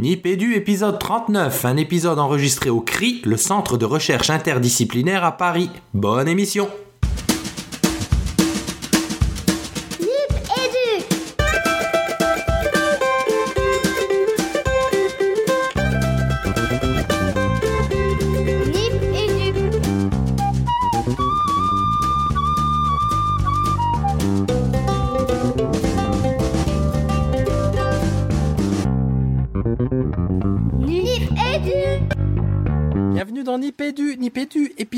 [0.00, 5.68] Nipédu épisode 39, un épisode enregistré au CRI, le centre de recherche interdisciplinaire à Paris.
[5.92, 6.70] Bonne émission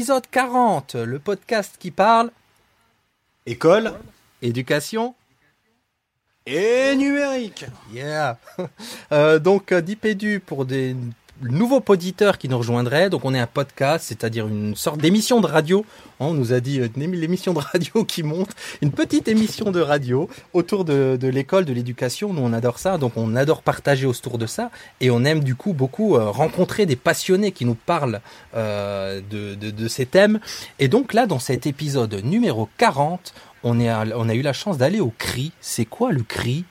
[0.03, 2.33] épisode 40, le podcast qui parle
[3.47, 3.93] École
[4.43, 5.15] éducation.
[6.45, 7.67] et numérique.
[7.93, 8.37] Yeah
[9.13, 10.97] Euh, Donc euh, Nipédu pour des
[11.43, 13.11] nouveaux auditeurs qui nous rejoindraient.
[13.11, 15.85] Donc on est un podcast, c'est-à-dire une sorte d'émission de radio.
[16.21, 20.29] On nous a dit euh, l'émission de radio qui monte, une petite émission de radio
[20.53, 22.33] autour de, l'école, de l'éducation.
[22.33, 24.71] Nous on adore ça, donc on adore partager autour de ça
[25.01, 28.21] et on aime du coup beaucoup euh, rencontrer des passionnés qui nous parlent
[28.55, 30.39] euh, de, ces thèmes.
[30.79, 34.53] Et donc là, dans cet épisode numéro 40, on, est à- on a eu la
[34.53, 35.53] chance d'aller au CRI.
[35.61, 36.65] C'est quoi le CRI?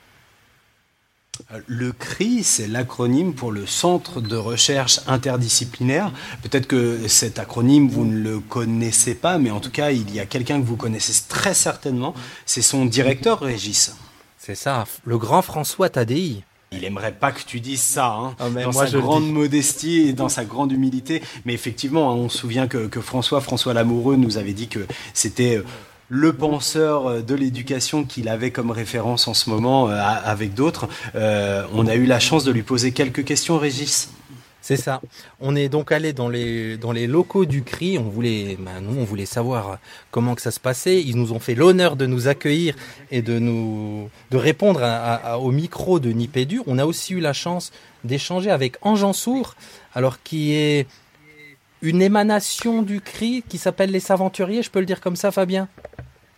[1.67, 6.11] Le CRI, c'est l'acronyme pour le Centre de recherche interdisciplinaire.
[6.42, 10.20] Peut-être que cet acronyme, vous ne le connaissez pas, mais en tout cas, il y
[10.20, 12.14] a quelqu'un que vous connaissez très certainement.
[12.45, 13.95] C'est son directeur, Régis.
[14.38, 16.44] C'est ça, le grand François Tadei.
[16.73, 20.14] Il aimerait pas que tu dises ça, hein, Ah, dans moi, sa grande modestie et
[20.14, 21.22] dans sa grande humilité.
[21.44, 24.88] Mais effectivement, hein, on se souvient que, que François, François Lamoureux, nous avait dit que
[25.14, 25.66] c'était euh,
[26.12, 30.90] le penseur euh, de l'éducation qu'il avait comme référence en ce moment euh, avec d'autres.
[31.16, 34.12] Euh, on a eu la chance de lui poser quelques questions, Régis.
[34.62, 35.02] C'est ça.
[35.39, 37.98] On est donc allé dans les dans les locaux du CRI.
[37.98, 39.80] On voulait, ben, nous, on voulait savoir
[40.12, 41.02] comment que ça se passait.
[41.02, 42.76] Ils nous ont fait l'honneur de nous accueillir
[43.09, 44.82] et de nous de répondre
[45.39, 46.62] au micro de Nipédu.
[46.67, 47.72] On a aussi eu la chance
[48.04, 49.56] d'échanger avec Ange Sourd,
[49.95, 50.86] alors qui est
[51.81, 54.63] une émanation du CRI qui s'appelle les Saventuriers.
[54.63, 55.67] Je peux le dire comme ça, Fabien?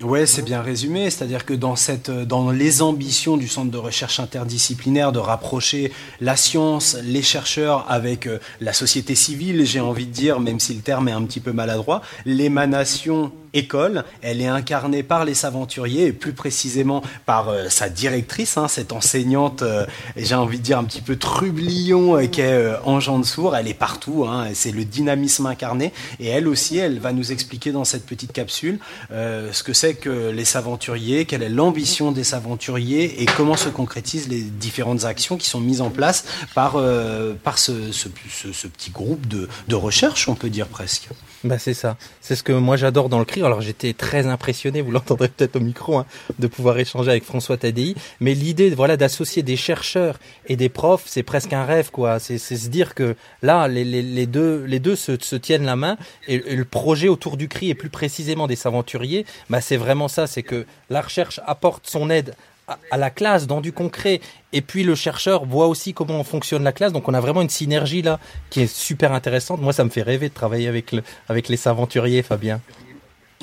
[0.01, 1.09] Ouais, c'est bien résumé.
[1.09, 7.21] C'est-à-dire que dans, les ambitions du centre de recherche interdisciplinaire de rapprocher la science, les
[7.21, 11.13] chercheurs avec euh, la société civile, j'ai envie de dire, même si le terme est
[11.13, 17.01] un petit peu maladroit, l'émanation école, elle est incarnée par les Saventuriers et plus précisément
[17.25, 19.85] par euh, sa directrice, hein, cette enseignante, euh,
[20.17, 23.55] j'ai envie de dire un petit peu trublion, euh, qui est euh, Ange Sourd.
[23.55, 25.93] Elle est partout, hein, c'est le dynamisme incarné.
[26.19, 28.79] Et elle aussi, elle va nous expliquer dans cette petite capsule
[29.11, 34.29] ce que c'est que les Saventuriers, quelle est l'ambition des Saventuriers et comment se concrétisent
[34.29, 37.73] les différentes actions qui sont mises en place par, euh, par ce,
[38.07, 41.09] petit groupe de, de recherche, on peut dire presque.
[41.43, 41.97] Bah c'est ça.
[42.21, 43.43] C'est ce que moi j'adore dans le CRI.
[43.43, 46.05] Alors j'étais très impressionné, vous l'entendrez peut-être au micro, hein,
[46.39, 47.95] de pouvoir échanger avec François Tadei.
[48.21, 52.19] Mais l'idée, voilà, d'associer des chercheurs et des profs, c'est presque un rêve, quoi.
[52.19, 55.75] C'est se dire que là, les, les, les deux, les deux se, se tiennent la
[55.75, 55.97] main
[56.29, 60.07] et, et le projet autour du CRI et plus précisément des aventuriers, bah c'est vraiment
[60.07, 60.27] ça.
[60.27, 62.35] C'est que la recherche apporte son aide
[62.67, 64.21] à, la classe dans du concret.
[64.51, 66.93] Et puis le chercheur voit aussi comment fonctionne la classe.
[66.93, 68.19] Donc on a vraiment une synergie là
[68.49, 69.61] qui est super intéressante.
[69.61, 72.61] Moi ça me fait rêver de travailler avec le, avec les aventuriers Fabien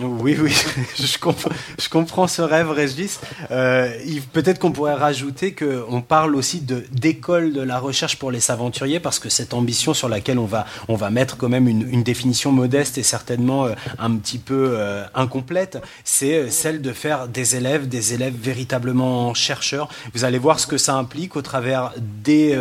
[0.03, 0.53] Oui, oui,
[0.99, 3.21] je comprends, je comprends ce rêve, Régis.
[3.51, 3.91] Euh,
[4.33, 9.01] Peut-être qu'on pourrait rajouter qu'on parle aussi de d'école de la recherche pour les aventuriers,
[9.01, 12.03] parce que cette ambition sur laquelle on va, on va mettre quand même une, une
[12.03, 17.29] définition modeste et certainement euh, un petit peu euh, incomplète, c'est euh, celle de faire
[17.29, 19.89] des élèves, des élèves véritablement chercheurs.
[20.15, 22.57] Vous allez voir ce que ça implique au travers des,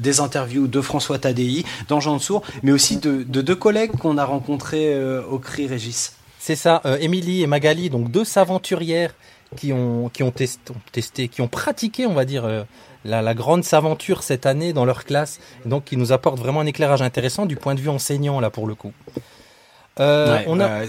[0.00, 4.24] des interviews de François Tadei, d'Ange Sourd, mais aussi de, de deux collègues qu'on a
[4.24, 4.94] rencontrés
[5.30, 6.12] au CRI, Régis.
[6.46, 9.14] C'est ça euh, Émilie et Magali donc deux saventurières
[9.56, 12.62] qui ont qui ont testé, ont testé qui ont pratiqué on va dire euh,
[13.04, 15.40] la, la grande saventure cette année dans leur classe.
[15.64, 18.66] Donc qui nous apportent vraiment un éclairage intéressant du point de vue enseignant là pour
[18.66, 18.92] le coup.
[19.98, 20.86] Euh, Ouais, on a euh,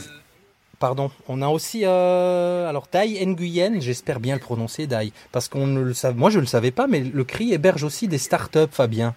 [0.79, 5.65] Pardon, on a aussi euh, alors Dai Nguyen, j'espère bien le prononcer Dai, parce qu'on
[5.65, 8.69] ne le savait, moi je le savais pas, mais le CRI héberge aussi des startups,
[8.69, 9.15] Fabien.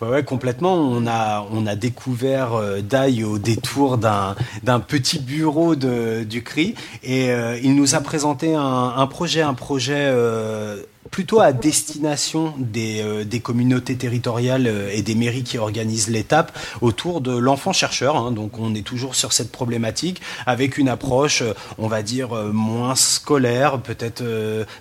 [0.00, 0.74] Ouais, complètement.
[0.74, 6.44] On a, on a découvert euh, Dai au détour d'un, d'un petit bureau de, du
[6.44, 11.52] CRI et euh, il nous a présenté un, un projet, un projet euh, plutôt à
[11.52, 17.36] destination des, euh, des communautés territoriales euh, et des mairies qui organisent l'étape autour de
[17.36, 18.16] l'enfant chercheur.
[18.16, 18.32] hein.
[18.32, 22.94] Donc on est toujours sur cette problématique avec une approche, euh, on va dire, moins
[22.94, 24.22] scolaire, peut-être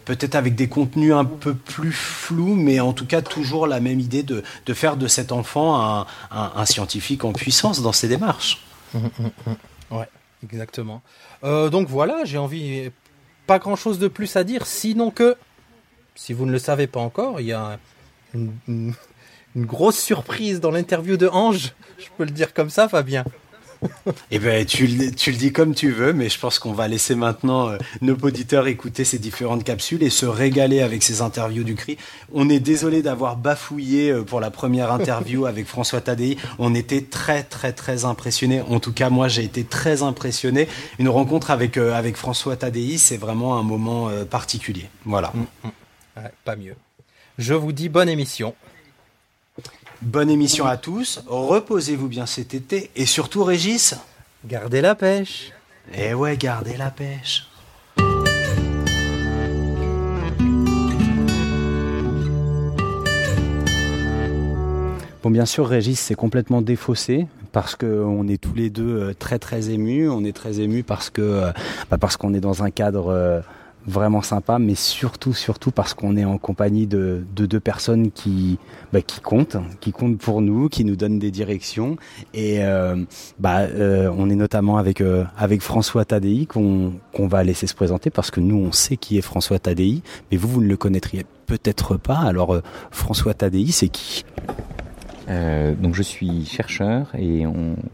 [0.06, 4.00] peut-être avec des contenus un peu plus flous, mais en tout cas toujours la même
[4.00, 8.63] idée de, de faire de cet enfant un, un- scientifique en puissance dans ses démarches.
[9.89, 10.07] Ouais,
[10.44, 11.01] exactement.
[11.44, 12.89] Donc voilà, j'ai envie,
[13.45, 15.38] pas grand chose de plus à dire, sinon que,
[16.17, 17.79] si vous ne le savez pas encore, il y a
[18.33, 18.93] une, une-
[19.55, 21.73] une grosse surprise dans l'interview de Ange.
[21.97, 23.23] Je peux le dire comme ça, Fabien.
[24.31, 26.87] Eh ben, tu, le- tu le dis comme tu veux, mais je pense qu'on va
[26.87, 31.63] laisser maintenant euh, nos auditeurs écouter ces différentes capsules et se régaler avec ces interviews
[31.63, 31.95] du CRI.
[32.33, 36.37] On est désolé d'avoir bafouillé euh, pour la première interview avec François Tadei.
[36.57, 38.61] On était très, très, très impressionnés.
[38.67, 40.67] En tout cas, moi, j'ai été très impressionné.
[40.97, 44.89] Une rencontre avec, euh, avec François Tadei, c'est vraiment un moment particulier.
[45.05, 45.31] Voilà.
[46.17, 46.75] Ouais, pas mieux.
[47.37, 48.55] Je vous dis bonne émission.
[50.01, 51.21] Bonne émission à tous.
[51.27, 53.95] Reposez-vous bien cet été et surtout, Régis.
[54.45, 55.51] Gardez la pêche.
[55.95, 57.47] Eh ouais, gardez la pêche.
[65.23, 69.39] Bon, bien sûr, Régis, c'est complètement défaussé parce qu'on est tous les deux euh, très
[69.39, 70.09] très émus.
[70.09, 71.51] On est très émus parce que euh,
[71.89, 73.41] bah, parce qu'on est dans un cadre euh,
[73.88, 78.60] vraiment sympa, mais surtout surtout parce qu'on est en compagnie de, de deux personnes qui
[78.94, 81.95] bah, qui comptent, qui comptent pour nous, qui nous donnent des directions.
[82.34, 83.04] Et euh,
[83.39, 87.75] bah, euh, on est notamment avec euh, avec François Tadei qu'on qu'on va laisser se
[87.75, 90.01] présenter parce que nous on sait qui est François Tadei,
[90.31, 92.18] mais vous vous ne le connaîtriez peut-être pas.
[92.18, 92.62] Alors euh,
[92.92, 94.25] François Tadei, c'est qui?
[95.29, 97.44] Euh, donc je suis chercheur et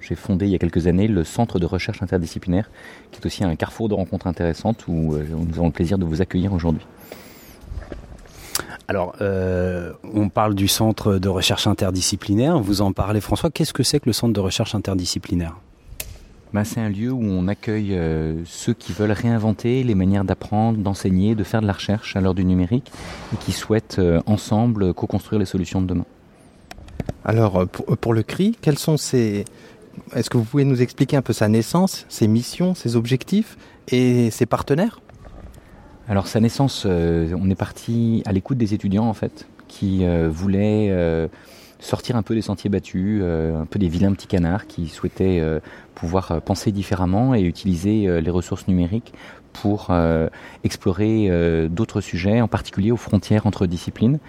[0.01, 2.69] j'ai fondé il y a quelques années le Centre de recherche interdisciplinaire,
[3.12, 6.06] qui est aussi un carrefour de rencontres intéressantes où euh, nous avons le plaisir de
[6.06, 6.85] vous accueillir aujourd'hui.
[8.88, 12.59] Alors, euh, on parle du centre de recherche interdisciplinaire.
[12.59, 13.50] Vous en parlez, François.
[13.50, 15.56] Qu'est-ce que c'est que le centre de recherche interdisciplinaire?
[16.53, 17.97] Ben, c'est un lieu où on accueille
[18.45, 22.35] ceux qui veulent réinventer les manières d'apprendre, d'enseigner, de faire de la recherche à l'heure
[22.35, 22.91] du numérique
[23.33, 26.06] et qui souhaitent ensemble co-construire les solutions de demain.
[27.25, 29.45] Alors, euh, pour, pour le CRI, quels sont ses...
[30.16, 33.57] Est-ce que vous pouvez nous expliquer un peu sa naissance, ses missions, ses objectifs
[33.90, 35.01] et ses partenaires?
[36.10, 40.30] Alors sa naissance, euh, on est parti à l'écoute des étudiants en fait, qui euh,
[40.30, 41.28] voulaient euh,
[41.80, 45.40] sortir un peu des sentiers battus, euh, un peu des vilains petits canards, qui souhaitaient
[45.40, 45.60] euh,
[45.95, 49.13] pouvoir euh, penser différemment et utiliser euh, les ressources numériques
[49.54, 50.28] pour euh,
[50.63, 54.19] explorer euh, d'autres sujets, en particulier aux frontières entre disciplines.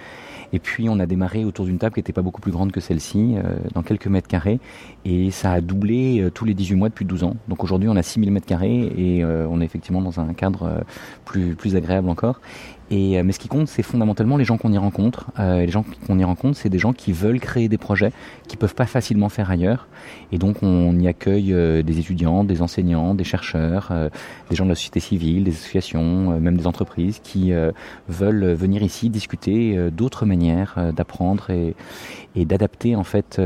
[0.55, 2.79] Et puis on a démarré autour d'une table qui n'était pas beaucoup plus grande que
[2.81, 4.61] celle-ci, euh, dans quelques mètres carrés,
[5.05, 7.37] et ça a doublé euh, tous les 18 mois depuis 12 ans.
[7.49, 10.63] Donc aujourd'hui on a 6000 mètres carrés et euh, on est effectivement dans un cadre
[10.63, 10.81] euh,
[11.25, 12.41] plus, plus agréable encore.
[12.91, 15.31] Et, euh, mais ce qui compte, c'est fondamentalement les gens qu'on y rencontre.
[15.39, 18.13] Euh, les gens qu'on y rencontre, c'est des gens qui veulent créer des projets
[18.47, 19.89] qu'ils peuvent pas facilement faire ailleurs.
[20.33, 24.09] Et donc, on y accueille euh, des étudiants, des enseignants, des chercheurs, euh,
[24.51, 27.53] des gens de la société civile, des associations, euh, même des entreprises qui
[28.09, 31.75] veulent venir ici discuter d'autres manières d'apprendre et,
[32.35, 33.41] et d'adapter en fait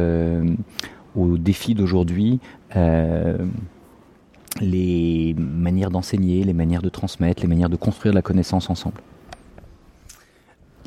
[1.14, 2.40] aux défis d'aujourd'hui.
[4.60, 9.00] les manières d'enseigner, les manières de transmettre, les manières de construire la connaissance ensemble.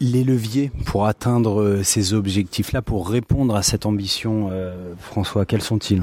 [0.04, 5.62] Les leviers pour atteindre euh, ces objectifs-là, pour répondre à cette ambition, euh, François, quels
[5.62, 6.02] sont-ils?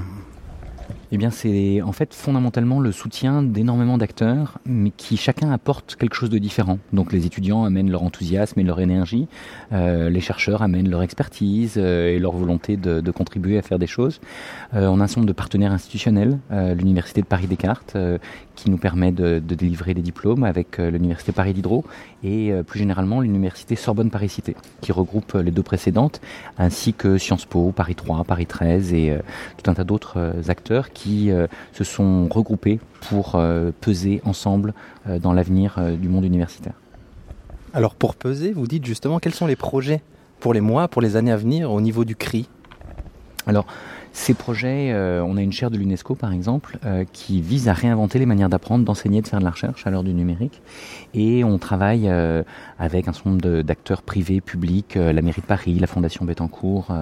[1.10, 6.14] Eh bien, c'est en fait fondamentalement le soutien d'énormément d'acteurs, mais qui chacun apporte quelque
[6.14, 6.78] chose de différent.
[6.93, 9.26] Donc, les étudiants amènent leur enthousiasme et leur énergie,
[9.72, 13.87] euh, les chercheurs amènent leur expertise euh, et leur volonté de, contribuer à faire des
[13.87, 14.20] choses.
[14.75, 18.19] Euh, on a un nombre de partenaires institutionnels, l'Université de Paris-Descartes, euh,
[18.55, 21.84] qui nous permet de, de délivrer des diplômes avec l'Université Paris Diderot
[22.25, 26.20] et plus généralement l'Université Sorbonne-Paris-Cité, qui regroupe les deux précédentes,
[26.58, 29.17] ainsi que Sciences Po, Paris 3, Paris 13 et
[29.62, 34.74] tout un tas d'autres acteurs qui euh, se sont regroupés pour euh, peser ensemble
[35.06, 36.74] euh, dans l'avenir du monde universitaire.
[37.72, 40.02] Alors, pour peser, vous dites justement quels sont les projets
[40.40, 42.48] pour les mois, pour les années à venir au niveau du CRI?
[43.46, 43.67] Alors,
[44.19, 47.72] ces projets, euh, on a une chaire de l'UNESCO par exemple, euh, qui vise à
[47.72, 50.60] réinventer les manières d'apprendre, d'enseigner, de faire de la recherche à l'heure du numérique.
[51.15, 52.43] Et on travaille euh,
[52.81, 56.93] avec un certain nombre d'acteurs privés, publics, la mairie de Paris, la Fondation Bettencourt,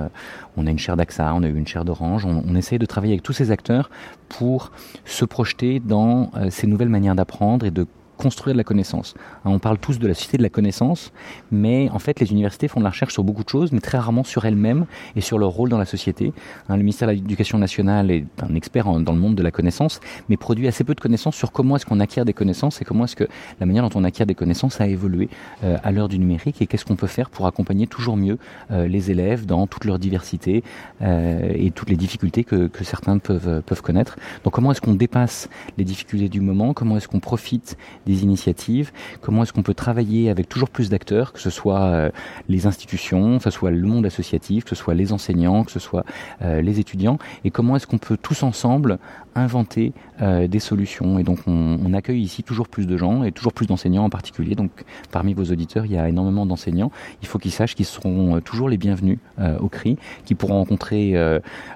[0.58, 2.26] on a une chaire d'AXA, on a eu une chaire d'Orange.
[2.26, 3.90] On, on essaye de travailler avec tous ces acteurs
[4.28, 4.70] pour
[5.06, 7.86] se projeter dans ces nouvelles manières d'apprendre et de
[8.26, 9.14] construire de la connaissance.
[9.44, 11.12] Hein, on parle tous de la société de la connaissance,
[11.52, 13.98] mais en fait les universités font de la recherche sur beaucoup de choses, mais très
[13.98, 16.32] rarement sur elles-mêmes et sur leur rôle dans la société.
[16.68, 20.00] Hein, le ministère de l'Éducation nationale est un expert dans le monde de la connaissance,
[20.28, 23.04] mais produit assez peu de connaissances sur comment est-ce qu'on acquiert des connaissances et comment
[23.04, 23.28] est-ce que
[23.60, 25.28] la manière dont on acquiert des connaissances a évolué
[25.62, 28.38] euh, à l'heure du numérique et qu'est-ce qu'on peut faire pour accompagner toujours mieux
[28.72, 30.64] euh, les élèves dans toute leur diversité
[31.00, 34.16] euh, et toutes les difficultés que, que certains peuvent, peuvent connaître.
[34.42, 36.74] Donc comment est-ce qu'on dépasse les difficultés du moment?
[36.74, 41.32] Comment est-ce qu'on profite des initiatives, comment est-ce qu'on peut travailler avec toujours plus d'acteurs,
[41.32, 42.10] que ce soit euh,
[42.48, 45.78] les institutions, que ce soit le monde associatif, que ce soit les enseignants, que ce
[45.78, 46.04] soit
[46.42, 48.98] euh, les étudiants, et comment est-ce qu'on peut tous ensemble
[49.36, 51.18] inventer euh, des solutions.
[51.18, 54.54] Et donc on, accueille ici toujours plus de gens et toujours plus d'enseignants en particulier.
[54.54, 54.70] Donc
[55.12, 56.90] parmi vos auditeurs, il y a énormément d'enseignants.
[57.22, 59.18] Il faut qu'ils sachent qu'ils seront toujours les bienvenus
[59.60, 61.14] au CRI, qu'ils pourront rencontrer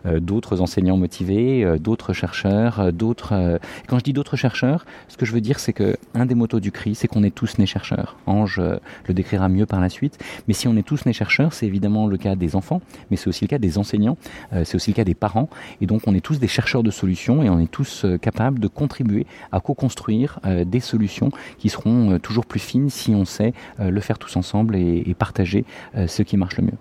[0.05, 3.59] d'autres enseignants motivés, d'autres chercheurs, d'autres.
[3.87, 6.61] quand je dis d'autres chercheurs, ce que je veux dire, c'est que un des motos
[6.61, 8.17] du CRI, c'est qu'on est tous nés chercheurs.
[8.26, 8.61] Ange
[9.07, 10.19] le décrira mieux par la suite.
[10.49, 13.29] Mais si on est tous nés chercheurs, c'est évidemment le cas des enfants, mais c'est
[13.29, 14.17] aussi le cas des enseignants,
[14.52, 15.49] euh, c'est aussi le cas des parents.
[15.81, 18.69] Et donc on est tous des chercheurs de solutions on est tous euh, capables de
[18.69, 24.00] contribuer à co-construire euh, des solutions qui seront toujours plus fines si on sait le
[24.00, 25.64] faire tous ensemble et, partager
[26.07, 26.78] ce qui marche le mieux.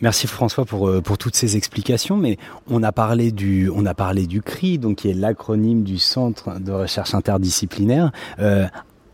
[0.00, 4.26] Merci François pour, pour toutes ces explications, mais on a parlé du, on a parlé
[4.26, 8.10] du CRI, donc qui est l'acronyme du Centre de recherche interdisciplinaire.
[8.38, 8.66] Euh,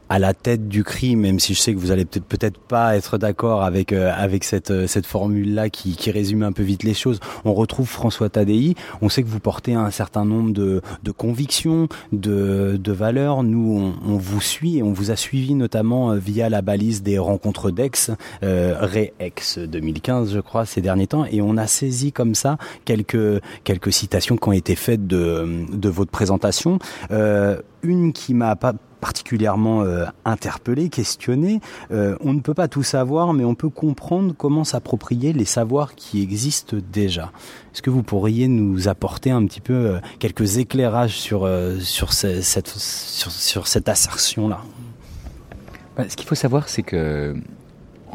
[0.08, 2.96] à la tête du CRI, même si je sais que vous allez peut-être peut-être pas
[2.96, 6.62] être d'accord avec euh, avec cette euh, cette formule là qui, qui résume un peu
[6.62, 7.20] vite les choses.
[7.44, 8.74] On retrouve François Tadei.
[9.02, 13.42] On sait que vous portez un certain nombre de, de convictions, de, de valeurs.
[13.42, 17.18] Nous, on, vous suit et on vous a suivi notamment euh, via la balise des
[17.18, 18.10] rencontres d'Aix,
[18.42, 23.40] euh, Ré-Ex 2015, je crois, ces derniers temps, et on a saisi comme ça quelques
[23.64, 26.78] quelques citations qui ont été faites de de votre présentation.
[27.10, 28.74] Euh, une qui m'a pas
[29.06, 31.60] particulièrement euh, interpellé, questionné.
[31.92, 35.94] Euh, on ne peut pas tout savoir, mais on peut comprendre comment s'approprier les savoirs
[35.94, 37.30] qui existent déjà.
[37.72, 42.12] Est-ce que vous pourriez nous apporter un petit peu euh, quelques éclairages sur, euh, sur,
[42.12, 44.64] ce, cette, sur cette assertion-là?
[45.96, 47.36] Bah, Ce qu'il faut savoir, c'est que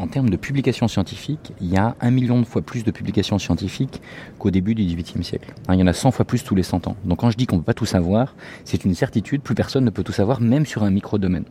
[0.01, 3.38] en termes de publications scientifiques, il y a un million de fois plus de publications
[3.38, 4.01] scientifiques
[4.39, 5.53] qu'au début du XVIIIe siècle.
[5.67, 6.96] Hein, il y en a 100 fois plus tous les 100 ans.
[7.05, 9.86] Donc quand je dis qu'on ne peut pas tout savoir, c'est une certitude, plus personne
[9.86, 11.46] ne peut tout savoir, même sur un micro-domaine.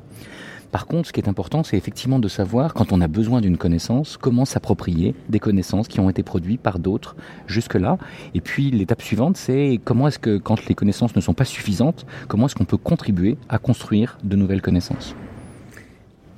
[0.73, 3.57] Par contre, ce qui est important, c'est effectivement de savoir, quand on a besoin d'une
[3.57, 7.17] connaissance, comment s'approprier des connaissances qui ont été produites par d'autres
[7.47, 7.99] jusque-là.
[8.35, 12.07] Et puis, l'étape suivante, c'est comment est-ce que, quand les connaissances ne sont pas suffisantes,
[12.29, 15.17] comment est-ce qu'on peut contribuer à construire de nouvelles connaissances.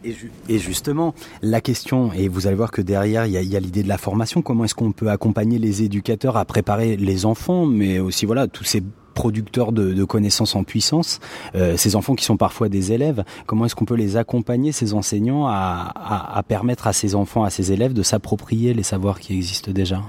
[0.04, 3.88] Et, justement, la question, et vous allez voir que derrière, il y a, l'idée de
[3.88, 8.26] la formation, comment est-ce qu'on peut accompagner les éducateurs à préparer les enfants, mais aussi
[8.26, 8.82] voilà tous ces
[9.14, 11.21] producteurs de, connaissances en puissance,
[11.54, 14.94] euh, ces enfants qui sont parfois des élèves, comment est-ce qu'on peut les accompagner, ces
[14.94, 19.21] enseignants, à, à, à, permettre à ces enfants, à ces élèves de s'approprier les savoirs
[19.21, 20.02] qui existent déjà?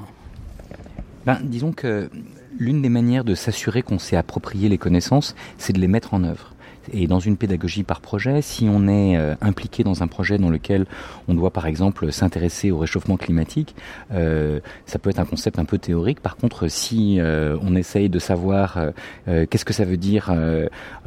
[1.26, 2.10] Ben, Disons que
[2.58, 6.24] l'une des manières de s'assurer qu'on s'est approprié les connaissances, c'est de les mettre en
[6.24, 6.53] œuvre.
[6.92, 10.50] Et dans une pédagogie par projet, si on est euh, impliqué dans un projet dans
[10.50, 10.86] lequel
[11.28, 13.76] on doit par exemple s'intéresser au réchauffement climatique,
[14.14, 16.20] euh, ça peut être un concept un peu théorique.
[16.20, 18.78] Par contre, si euh, on essaye de savoir
[19.26, 20.34] qu'est-ce que ça veut dire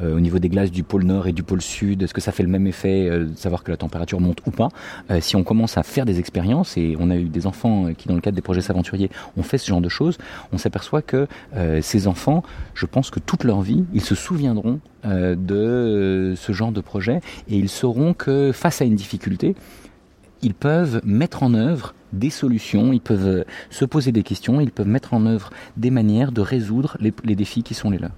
[0.03, 2.43] au niveau des glaces du pôle nord et du pôle sud, est-ce que ça fait
[2.43, 4.69] le même effet de savoir que la température monte ou pas,
[5.21, 8.15] si on commence à faire des expériences, et on a eu des enfants qui dans
[8.15, 10.19] le cadre des projets s'aventuriers ont fait ce genre de choses,
[10.53, 11.27] on s'aperçoit que
[11.81, 12.43] ces enfants,
[12.75, 17.21] je pense que toute leur vie, ils se souviendront de euh, ce genre de projet
[17.49, 19.55] et ils sauront que face à une difficulté,
[20.43, 24.89] ils peuvent mettre en œuvre des solutions, ils peuvent se poser des questions, ils peuvent
[24.89, 28.13] mettre en œuvre des manières de résoudre les défis qui sont les leurs.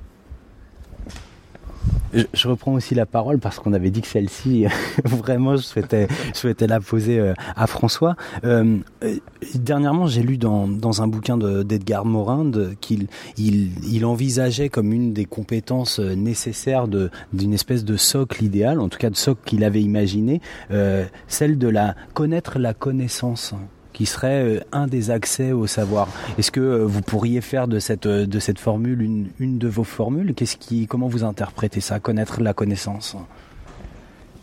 [2.12, 4.66] Je, reprends aussi la parole parce qu'on avait dit que celle-ci,
[5.04, 8.16] vraiment, je souhaitais, la poser euh, à François.
[8.44, 8.78] Euh,
[9.54, 15.24] dernièrement, j'ai lu dans, dans un bouquin d'Edgar Morin qu'il il, envisageait comme une des
[15.24, 19.82] compétences euh, nécessaires d'une espèce de socle idéal, en tout cas de socle qu'il avait
[19.82, 20.40] imaginé,
[20.70, 23.54] euh, celle de la connaître la connaissance
[23.98, 26.06] qui serait euh, un des accès au savoir.
[26.38, 29.66] Est-ce que euh, vous pourriez faire de cette euh, de cette formule une, une de
[29.66, 30.34] vos formules?
[30.34, 31.98] Qu'est-ce qui comment vous interprétez ça?
[31.98, 33.16] Connaître la connaissance?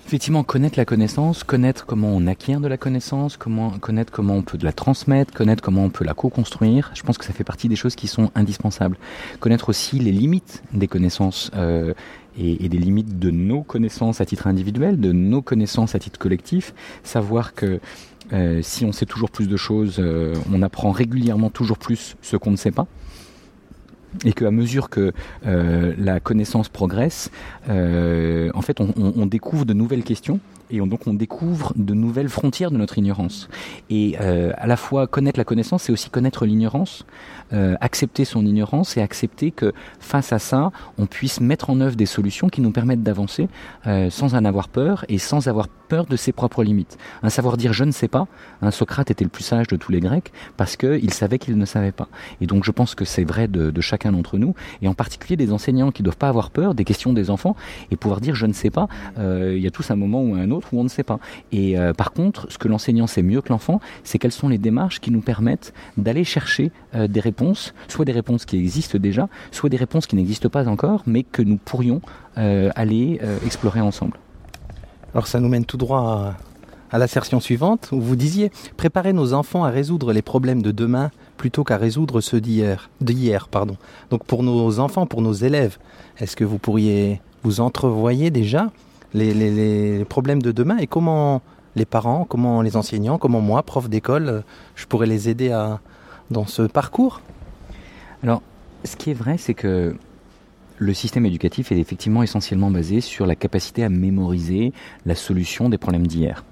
[0.05, 4.41] Effectivement, connaître la connaissance, connaître comment on acquiert de la connaissance, comment connaître comment on
[4.41, 6.91] peut la transmettre, connaître comment on peut la co-construire.
[6.93, 8.97] Je pense que ça fait partie des choses qui sont indispensables.
[9.39, 11.49] Connaître aussi les limites des connaissances
[12.37, 16.19] et, et, des limites de nos connaissances à titre individuel, de nos connaissances à titre
[16.19, 16.75] collectif.
[17.03, 17.79] Savoir que
[18.33, 22.37] euh, si on sait toujours plus de choses, euh, on apprend régulièrement toujours plus ce
[22.37, 22.87] qu'on ne sait pas.
[24.23, 25.11] Et qu'à mesure que
[25.45, 27.29] euh, la connaissance progresse,
[27.67, 30.39] en fait, on, découvre de nouvelles questions
[30.71, 33.47] Et on- donc on découvre de nouvelles frontières de notre ignorance.
[33.89, 37.05] Et euh, à la fois connaître la connaissance, c'est aussi connaître l'ignorance,
[37.53, 41.95] euh, accepter son ignorance et accepter que face à ça, on puisse mettre en œuvre
[41.95, 43.47] des solutions qui nous permettent d'avancer
[43.85, 46.97] euh, sans en avoir peur et sans avoir peur de ses propres limites.
[47.21, 48.27] Un savoir dire je ne sais pas,
[48.63, 51.65] un Socrate était le plus sage de tous les Grecs parce qu'il savait qu'il ne
[51.65, 52.07] savait pas.
[52.41, 55.35] Et donc je pense que c'est vrai de, de chacun d'entre nous, et en particulier
[55.35, 57.55] des enseignants qui doivent pas avoir peur des questions des enfants
[57.91, 58.87] et pouvoir dire je ne sais pas.
[59.19, 61.19] Il y a tous un moment ou un autre où on ne sait pas.
[61.51, 64.57] Et euh, par contre, ce que l'enseignant sait mieux que l'enfant, c'est quelles sont les
[64.57, 69.27] démarches qui nous permettent d'aller chercher euh, des réponses, soit des réponses qui existent déjà,
[69.51, 72.01] soit des réponses qui n'existent pas encore, mais que nous pourrions
[72.37, 74.17] euh, aller explorer ensemble.
[75.13, 76.37] Alors ça nous mène tout droit à,
[76.95, 81.11] à l'assertion suivante où vous disiez préparer nos enfants à résoudre les problèmes de demain
[81.37, 82.89] plutôt qu'à résoudre ceux d'hier.
[83.01, 83.77] D'hier, pardon.
[84.09, 85.77] Donc pour nos enfants, pour nos élèves,
[86.19, 88.71] est-ce que vous pourriez vous entrevoyer déjà
[89.15, 91.41] les, les- les problèmes de demain et comment
[91.75, 94.41] les parents, comment les enseignants, comment moi, prof d'école, euh,
[94.75, 95.79] je pourrais les aider à
[96.31, 97.21] dans ce parcours?
[98.23, 98.41] Alors,
[98.83, 99.95] ce qui est vrai, c'est que
[100.77, 104.73] le système éducatif est effectivement essentiellement basé sur la capacité à mémoriser
[105.05, 106.43] la solution des problèmes d'hier.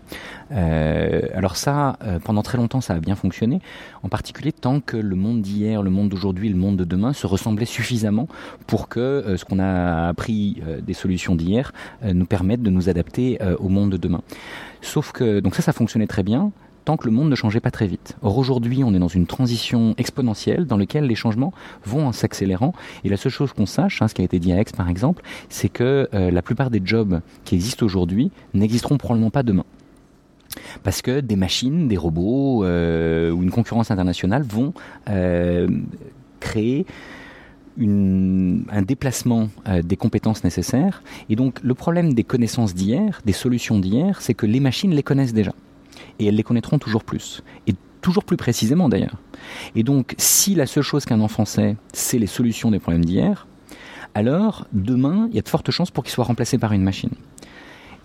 [0.51, 3.60] Euh, alors ça, euh, pendant très longtemps, ça a bien fonctionné,
[4.03, 7.27] en particulier tant que le monde d'hier, le monde d'aujourd'hui, le monde de demain se
[7.27, 8.27] ressemblaient suffisamment
[8.68, 11.72] pour que euh, ce qu'on a appris des solutions d'hier
[12.03, 14.22] nous permette de nous adapter au monde de demain.
[14.82, 16.51] Sauf que, donc ça, ça fonctionnait très bien,
[16.86, 18.16] tant que le monde ne changeait pas très vite.
[18.22, 21.54] Or aujourd'hui, on est dans une transition exponentielle dans laquelle les changements
[21.86, 22.74] vont en s'accélérant.
[23.04, 24.90] Et la seule chose qu'on sache, hein, ce qui a été dit à Aix par
[24.90, 29.66] exemple, c'est que euh, la plupart des jobs qui existent aujourd'hui n'existeront probablement pas demain.
[30.84, 34.74] Parce que des machines, des robots euh, ou une concurrence internationale vont
[35.10, 35.68] euh,
[36.40, 36.86] créer
[37.80, 39.50] un déplacement
[39.84, 41.02] des compétences nécessaires.
[41.30, 45.02] Et donc le problème des connaissances d'hier, des solutions d'hier, c'est que les machines les
[45.02, 45.54] connaissent déjà.
[46.20, 47.43] Et elles les connaîtront toujours plus.
[47.67, 49.17] Et toujours plus précisément d'ailleurs.
[49.75, 53.48] Et donc si la seule chose qu'un enfant sait, c'est les solutions des problèmes d'hier,
[54.15, 57.10] alors demain, il y a de fortes chances pour qu'il soit remplacé par une machine.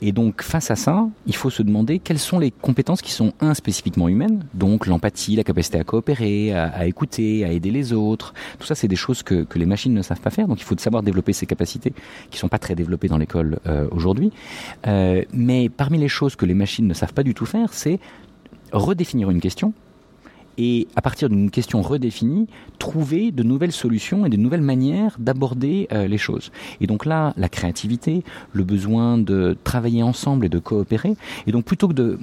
[0.00, 3.32] Et donc, face à ça, il faut se demander quelles sont les compétences qui sont,
[3.40, 8.32] un, spécifiquement humaines, donc l'empathie, la capacité à coopérer, à, écouter, à aider les autres.
[8.58, 10.64] Tout ça, c'est des choses que, que les machines ne savent pas faire, donc il
[10.64, 11.92] faut savoir développer ces capacités,
[12.30, 14.30] qui sont pas très développées dans l'école euh, aujourd'hui.
[14.86, 17.98] Euh, mais parmi les choses que les machines ne savent pas du tout faire, c'est
[18.72, 19.72] redéfinir une question,
[20.58, 22.48] et à partir d'une question redéfinie,
[22.78, 26.50] trouver de nouvelles solutions et de nouvelles manières d'aborder euh, les choses.
[26.80, 31.14] Et donc là, la créativité, le besoin de travailler ensemble et de coopérer,
[31.46, 32.18] et donc plutôt que de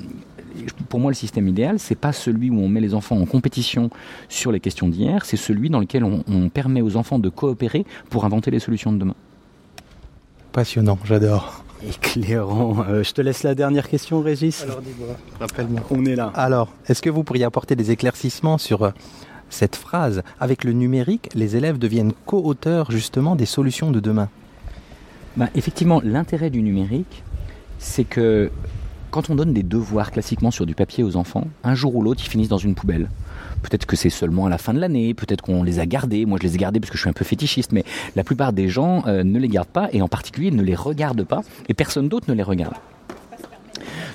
[0.87, 3.89] pour moi, le système idéal, c'est pas celui où on met les enfants en compétition
[4.29, 7.85] sur les questions d'hier, c'est celui dans lequel on, on permet aux enfants de coopérer
[8.09, 9.15] pour inventer les solutions de demain.
[10.53, 11.64] Passionnant, j'adore.
[11.83, 12.85] Éclairant.
[12.87, 14.63] Euh, je te laisse la dernière question, Régis.
[14.63, 15.81] Alors dis-moi, rappelle-moi.
[15.91, 16.31] On est là.
[16.35, 18.91] Alors, est-ce que vous pourriez apporter des éclaircissements sur euh,
[19.49, 20.23] cette phrase?
[20.39, 24.29] Avec le numérique, les élèves deviennent co-auteurs justement des solutions de demain.
[25.37, 27.23] Bah, effectivement, l'intérêt du numérique,
[27.77, 28.51] c'est que
[29.11, 32.21] quand on donne des devoirs classiquement sur du papier aux enfants, un jour ou l'autre,
[32.25, 33.09] ils finissent dans une poubelle.
[33.65, 36.27] Peut-être que c'est seulement à la fin de l'année, peut-être qu'on les a gardés.
[36.27, 37.83] Moi, je les ai gardés parce que je suis un peu fétichiste, mais
[38.15, 41.23] la plupart des gens euh, ne les gardent pas et en particulier ne les regardent
[41.23, 42.75] pas et personne d'autre ne les regarde.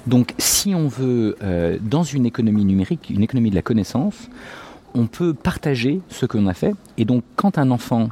[0.06, 4.30] Donc, si on veut, euh, dans une économie numérique, une économie de la connaissance,
[4.94, 6.74] on peut partager ce qu'on a fait.
[6.96, 8.10] Et donc, quand un enfant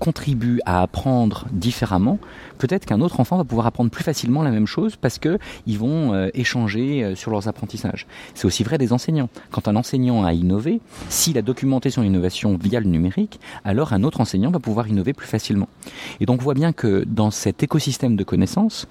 [0.00, 2.18] contribue à apprendre différemment,
[2.58, 5.78] peut-être qu'un autre enfant va pouvoir apprendre plus facilement la même chose parce que ils
[5.78, 8.06] vont euh, échanger euh, sur leurs apprentissages.
[8.34, 9.28] C'est aussi vrai des enseignants.
[9.52, 14.02] Quand un enseignant a innové, s'il a documenté son innovation via le numérique, alors un
[14.02, 15.68] autre enseignant va pouvoir innover plus facilement.
[16.18, 18.88] Et donc on voit bien que dans cet écosystème de connaissances,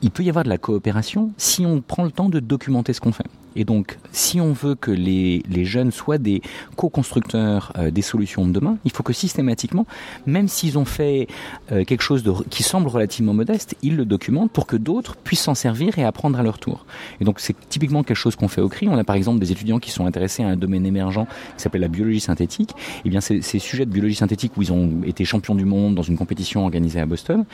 [0.00, 3.00] il peut y avoir de la coopération si on prend le temps de documenter ce
[3.00, 3.26] qu'on fait.
[3.56, 6.42] Et donc, si on veut que les, les jeunes soient des
[6.76, 9.86] co-constructeurs euh, des solutions de demain, il faut que systématiquement,
[10.26, 11.26] même s'ils ont fait
[11.70, 15.54] euh, quelque chose qui semble relativement modeste, ils le documentent pour que d'autres puissent s'en
[15.54, 16.86] servir et apprendre à leur tour.
[17.20, 18.88] Et donc, c'est typiquement quelque chose qu'on fait au CRI.
[18.88, 21.80] On a par exemple des étudiants qui sont intéressés à un domaine émergent qui s'appelle
[21.80, 22.70] la biologie synthétique.
[23.04, 26.02] Et bien, ces, sujets de biologie synthétique où ils ont été champions du monde dans
[26.02, 27.44] une compétition organisée à Boston,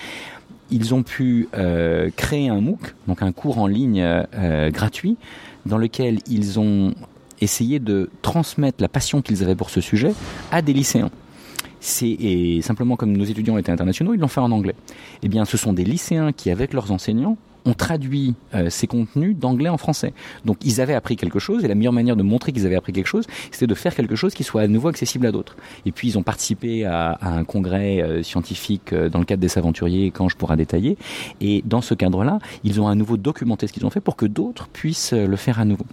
[0.70, 4.04] ils ont pu euh, créer un MOOC, donc un cours en ligne
[4.70, 5.16] gratuit,
[5.68, 6.94] dans lequel ils ont
[7.40, 10.12] essayé de transmettre la passion qu'ils avaient pour ce sujet
[10.50, 11.10] à des lycéens.
[12.02, 14.74] Et simplement comme nos étudiants étaient internationaux, ils l'ont fait en anglais.
[15.22, 17.36] Eh bien, ce sont des lycéens qui, avec leurs enseignants,
[17.68, 20.12] ont traduit euh, ces contenus d'anglais en français.
[20.44, 22.92] Donc ils avaient appris quelque chose et la meilleure manière de montrer qu'ils avaient appris
[22.92, 25.56] quelque chose, c'était de faire quelque chose qui soit à nouveau accessible à d'autres.
[25.86, 29.58] Et puis ils ont participé à, un congrès euh, scientifique euh, dans le cadre des
[29.58, 30.96] aventuriers, quand je pourrai détailler.
[31.40, 34.26] Et dans ce cadre-là, ils ont à nouveau documenté ce qu'ils ont fait pour que
[34.26, 35.84] d'autres puissent le faire à nouveau.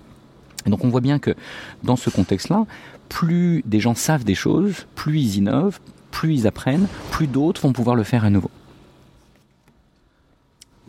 [0.66, 1.36] Et donc on voit bien que
[1.84, 2.66] dans ce contexte-là,
[3.10, 5.80] plus des gens savent des choses, plus ils innovent,
[6.12, 8.50] plus ils apprennent, plus d'autres vont pouvoir le faire à nouveau.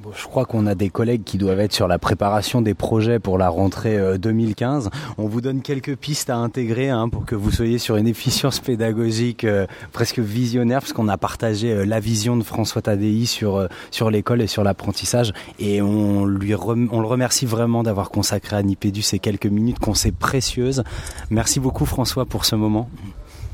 [0.07, 3.19] Bon, je crois qu'on a des collègues qui doivent être sur la préparation des projets
[3.19, 4.89] pour la rentrée euh, 2015.
[5.19, 8.61] On vous donne quelques pistes à intégrer hein, pour que vous soyez sur une efficience
[8.61, 13.57] pédagogique euh, presque visionnaire, parce qu'on a partagé euh, la vision de François Tadei sur
[13.57, 18.11] euh, sur l'école et sur l'apprentissage, et on lui rem- on le remercie vraiment d'avoir
[18.11, 20.85] consacré à Nipédu ces quelques minutes qu'on sait précieuses.
[21.31, 22.89] Merci beaucoup François pour ce moment.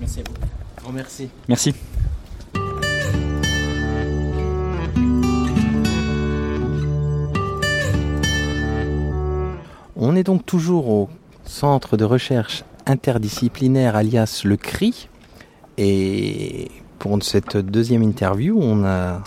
[0.01, 0.35] Merci à vous.
[0.83, 1.31] Grand merci.
[1.49, 1.73] Merci.
[10.05, 11.09] On est donc toujours au
[11.45, 15.09] centre de recherche interdisciplinaire alias le CRI.
[15.79, 19.23] Et pour cette deuxième interview, on a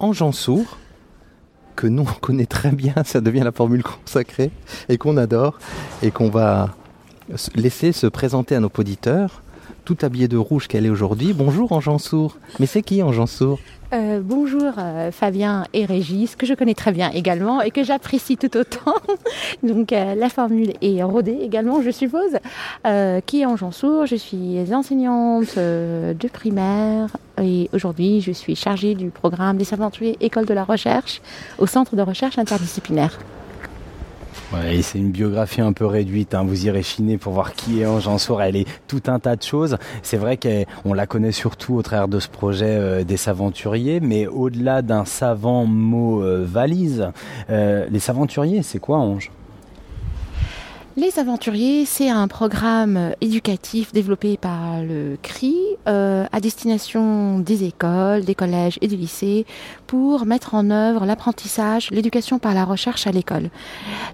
[0.00, 0.76] Ange Sourd,
[1.76, 4.50] que nous on connaît très bien, ça devient la formule consacrée,
[4.90, 5.58] et qu'on adore,
[6.02, 6.74] et qu'on va
[7.54, 9.40] laisser se présenter à nos auditeurs,
[9.84, 11.32] tout habillée de rouge qu'elle est aujourd'hui.
[11.32, 12.36] Bonjour Ange Sourd.
[12.60, 13.58] Mais c'est qui Ange Sourd
[13.92, 18.36] Euh, bonjour euh, Fabien et Régis, que je connais très bien également et que j'apprécie
[18.36, 18.94] tout autant.
[19.62, 22.38] Donc euh, la formule est rodée également, je suppose.
[23.26, 27.08] Qui est en Sourd Je suis enseignante de primaire
[27.40, 31.20] et aujourd'hui je suis chargée du programme des aventuriers École de la recherche
[31.58, 33.18] au Centre de recherche interdisciplinaire.
[34.52, 36.34] Ouais, c'est une biographie un peu réduite.
[36.34, 36.44] Hein.
[36.44, 38.42] Vous irez chiner pour voir qui est Ange Sourd.
[38.42, 39.78] Elle est tout un tas de choses.
[40.02, 44.26] C'est vrai qu'on la connaît surtout au travers de ce projet euh, des Saventuriers, mais
[44.26, 47.10] au-delà d'un savant mot euh, valise,
[47.50, 49.30] euh, les Saventuriers, c'est quoi Ange?
[50.94, 55.56] Les Aventuriers, c'est un programme éducatif développé par le CRI
[55.88, 59.46] euh, à destination des écoles, des collèges et des lycées
[59.86, 63.48] pour mettre en œuvre l'apprentissage, l'éducation par la recherche à l'école.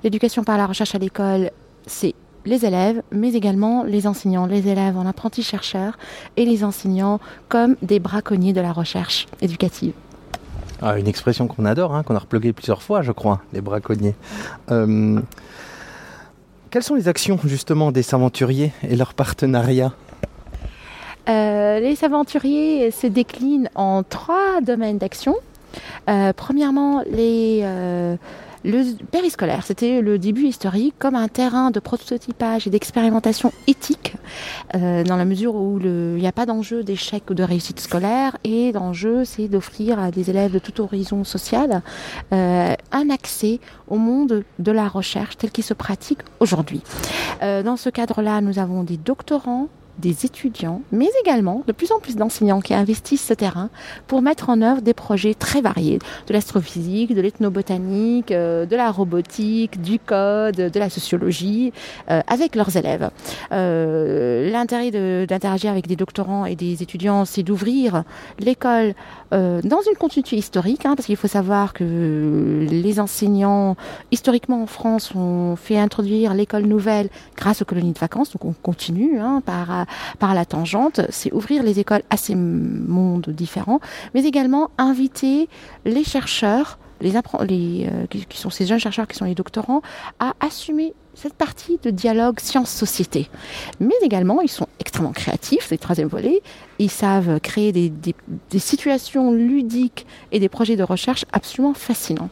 [0.04, 1.50] L'éducation par la recherche à l'école,
[1.88, 2.14] c'est
[2.46, 5.98] les élèves, mais également les enseignants, les élèves en apprenti chercheurs
[6.36, 9.94] et les enseignants comme des braconniers de la recherche éducative.
[10.80, 14.14] Ah, Une expression qu'on adore, hein, qu'on a replugué plusieurs fois, je crois, les braconniers.
[14.70, 15.20] Euh,
[16.70, 19.92] quelles sont les actions justement des aventuriers et leur partenariat
[21.28, 25.34] Euh, les aventuriers se déclinent en trois domaines d'action.
[26.08, 28.16] Euh, premièrement, les, euh,
[28.64, 34.14] le périscolaire, c'était le début historique comme un terrain de prototypage et d'expérimentation éthique,
[34.74, 38.36] euh, dans la mesure où il n'y a pas d'enjeu d'échec ou de réussite scolaire,
[38.44, 41.82] et l'enjeu, c'est d'offrir à des élèves de tout horizon social
[42.32, 46.82] euh, un accès au monde de la recherche tel qu'il se pratique aujourd'hui.
[47.42, 51.98] Euh, dans ce cadre-là, nous avons des doctorants, des étudiants, mais également de plus en
[51.98, 53.70] plus d'enseignants qui investissent ce terrain
[54.06, 58.90] pour mettre en œuvre des projets très variés, de l'astrophysique, de l'ethnobotanique, euh, de la
[58.90, 61.72] robotique, du code, de la sociologie,
[62.10, 63.10] euh, avec leurs élèves.
[63.52, 64.90] Euh, L'intérêt
[65.26, 68.04] d'interagir avec des doctorants et des étudiants, c'est d'ouvrir
[68.38, 68.94] l'école
[69.30, 73.76] dans une continuité historique, hein, parce qu'il faut savoir que les enseignants,
[74.10, 78.54] historiquement en France, ont fait introduire l'école nouvelle grâce aux colonies de vacances, donc on
[78.54, 79.84] continue hein, par,
[80.18, 83.80] par la tangente, c'est ouvrir les écoles à ces mondes différents,
[84.14, 85.48] mais également inviter
[85.84, 87.12] les chercheurs, les,
[87.48, 89.82] les euh, qui sont ces jeunes chercheurs qui sont les doctorants,
[90.18, 93.28] à assumer cette partie de dialogue science-société.
[93.80, 96.42] Mais également, ils sont extrêmement créatifs, c'est le troisième volet,
[96.78, 98.14] ils savent créer des, des,
[98.50, 102.30] des situations ludiques et des projets de recherche absolument fascinants.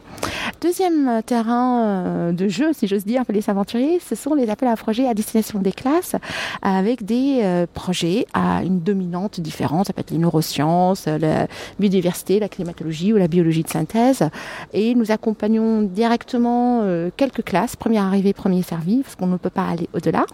[0.59, 4.69] Deuxième terrain euh, de jeu, si j'ose dire, pour les aventuriers, ce sont les appels
[4.69, 6.15] à projets à destination des classes
[6.63, 9.85] avec des euh, projets à une dominante différente.
[9.85, 11.47] Ça peut être les neurosciences, euh, la
[11.79, 14.27] biodiversité, la climatologie ou la biologie de synthèse.
[14.73, 16.83] Et nous accompagnons directement
[17.15, 20.25] quelques classes, première arrivée, premier servi, parce qu'on ne peut pas aller au-delà.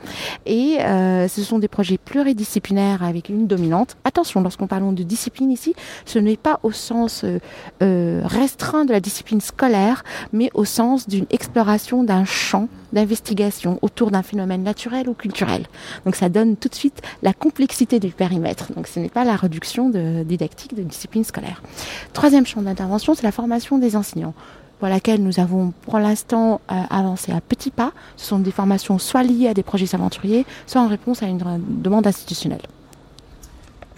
[0.46, 3.98] Et ce sont des projets pluridisciplinaires avec une dominante.
[4.04, 5.74] Attention, lorsqu'on parle de discipline ici,
[6.06, 7.26] ce n'est pas au sens
[7.82, 14.22] restreint de la discipline scolaire, mais au sens d'une exploration d'un champ d'investigation autour d'un
[14.22, 15.66] phénomène naturel ou culturel.
[16.06, 18.72] Donc ça donne tout de suite la complexité du périmètre.
[18.74, 21.62] Donc ce n'est pas la réduction de, didactique de discipline scolaire.
[22.14, 24.34] Troisième champ d'intervention, c'est la formation des enseignants
[24.80, 27.94] pour laquelle nous avons pour l'instant euh, avancé à petits pas.
[28.18, 31.40] Ce sont des formations soit liées à des projets aventuriers, soit en réponse à une
[31.82, 32.62] demande institutionnelle.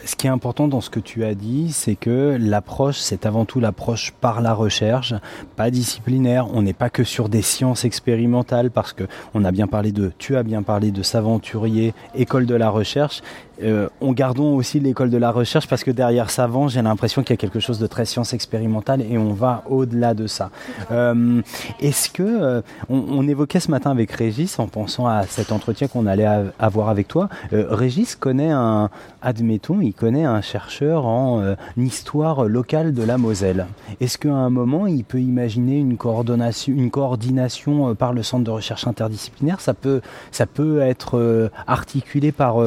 [0.05, 3.45] Ce qui est important dans ce que tu as dit, c'est que l'approche, c'est avant
[3.45, 5.15] tout l'approche par la recherche,
[5.55, 6.47] pas disciplinaire.
[6.53, 10.11] On n'est pas que sur des sciences expérimentales parce que on a bien parlé de,
[10.19, 13.21] tu as bien parlé de Saventurier, école de la recherche.
[13.63, 17.31] Euh, on gardons aussi l'école de la recherche parce que derrière Savant, j'ai l'impression qu'il
[17.31, 20.49] y a quelque chose de très science expérimentale et on va au-delà de ça.
[20.91, 21.41] Euh,
[21.79, 26.05] Est-ce que euh, on, évoquait ce matin avec Régis en pensant à cet entretien qu'on
[26.05, 26.27] allait
[26.59, 27.27] avoir avec toi.
[27.51, 28.89] Régis connaît un,
[29.23, 33.65] admettons, il connaît un chercheur en histoire locale de la Moselle.
[33.99, 38.51] Est-ce qu'à un moment, il peut imaginer une coordination, une coordination par le centre de
[38.51, 39.59] recherche interdisciplinaire?
[39.59, 42.57] Ça peut, ça peut être articulé par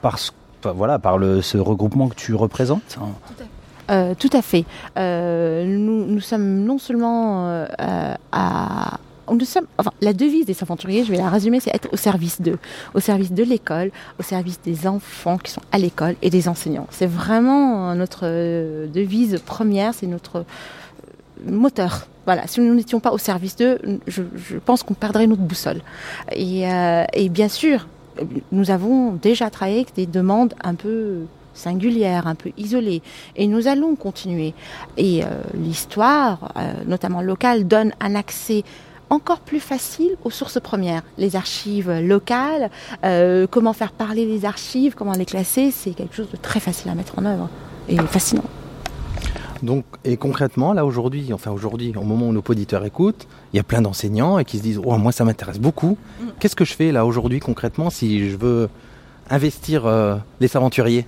[0.00, 0.18] par,
[0.62, 2.98] voilà, par ce regroupement que tu représentes
[3.90, 4.66] euh, tout à fait.
[4.98, 8.98] Euh, nous, nous, sommes non seulement euh, à
[9.30, 9.66] nous sommes,
[10.02, 12.58] la devise des aventuriers, je vais la résumer, c'est être au service d'eux,
[12.94, 16.86] au service de l'école, au service des enfants qui sont à l'école et des enseignants.
[16.90, 18.26] C'est vraiment notre
[18.86, 20.44] devise première, c'est notre
[21.46, 22.06] moteur.
[22.24, 24.22] Voilà, si nous n'étions pas au service d'eux, je,
[24.64, 25.80] pense qu'on perdrait notre boussole.
[26.36, 27.86] Euh, et bien sûr,
[28.52, 33.02] nous avons déjà travaillé avec des demandes un peu singulières, un peu isolées,
[33.36, 34.54] et nous allons continuer.
[34.96, 38.62] Et euh, l'histoire, euh, notamment locale, donne un accès
[39.10, 42.70] encore plus facile aux sources premières, les archives locales,
[43.04, 46.90] euh, comment faire parler les archives, comment les classer, c'est quelque chose de très facile
[46.90, 47.48] à mettre en œuvre
[47.88, 48.44] et fascinant.
[49.62, 53.60] Donc, et concrètement, là aujourd'hui, enfin aujourd'hui, au moment où nos auditeurs écoutent, il y
[53.60, 55.96] a plein d'enseignants et qui se disent oh, moi ça m'intéresse beaucoup.
[56.20, 56.24] Mm.
[56.38, 58.68] Qu'est-ce que je fais là aujourd'hui concrètement si je veux
[59.30, 61.06] investir euh, les aventuriers?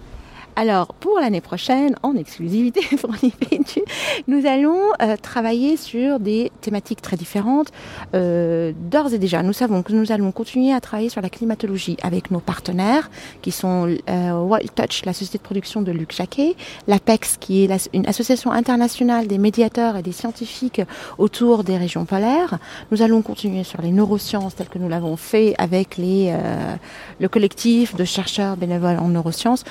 [0.61, 3.81] Alors, pour l'année prochaine, en exclusivité pour l'IPEDU,
[4.29, 7.69] nous allons euh, travailler sur des thématiques très différentes.
[8.15, 11.97] Euh, D'ores et déjà, nous savons que nous allons continuer à travailler sur la climatologie
[12.03, 16.57] avec nos partenaires, qui sont euh, Wild Touch, la société de production de Luc Jacquet,
[16.87, 20.83] l'APEX, qui est une association internationale des médiateurs et des scientifiques
[21.17, 22.59] autour des régions polaires.
[22.91, 28.05] Nous allons continuer sur les neurosciences, telles que nous l'avons fait avec le collectif de
[28.05, 29.65] chercheurs bénévoles en neurosciences.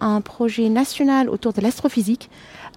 [0.00, 2.30] Un projet national autour de l'astrophysique,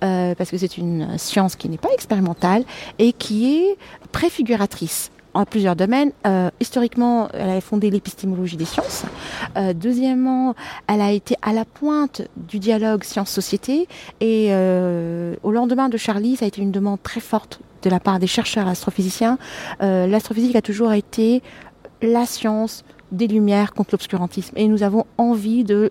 [0.03, 2.63] euh, parce que c'est une science qui n'est pas expérimentale
[2.99, 3.77] et qui est
[4.12, 6.12] préfiguratrice en plusieurs domaines.
[6.25, 9.03] Euh, historiquement, elle a fondé l'épistémologie des sciences.
[9.58, 10.55] Euh, deuxièmement,
[10.88, 13.88] elle a été à la pointe du dialogue science-société.
[14.21, 14.51] Et
[15.43, 18.27] au lendemain de Charlie, ça a été une demande très forte de la part des
[18.27, 19.38] chercheurs astrophysiciens.
[19.81, 21.43] L'astrophysique a toujours été
[22.01, 24.53] la science des lumières contre l'obscurantisme.
[24.58, 25.89] Et nous avons envie de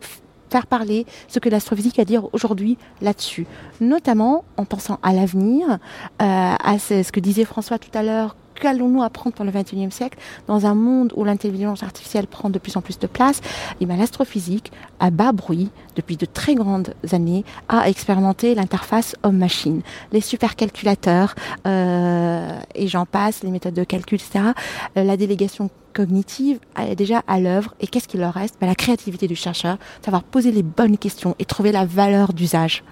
[0.50, 3.46] faire parler ce que l'astrophysique a à dire aujourd'hui là-dessus,
[3.80, 5.76] notamment en pensant à l'avenir, euh,
[6.20, 10.66] à ce que disait François tout à l'heure, qu'allons-nous apprendre pour le XXIe siècle dans
[10.66, 13.40] un monde où l'intelligence artificielle prend de plus en plus de place?
[13.80, 19.82] Et bien l'astrophysique, à bas bruit, depuis de très grandes années, a expérimenté l'interface homme-machine,
[20.12, 21.34] les supercalculateurs,
[21.66, 24.52] euh, et j'en passe, les méthodes de calcul, etc.
[24.96, 27.74] Euh, la délégation cognitive est déjà à l'œuvre.
[27.80, 28.56] Et qu'est-ce qu'il leur reste?
[28.60, 32.82] Ben, La créativité du chercheur, savoir poser les bonnes questions et trouver la valeur d'usage.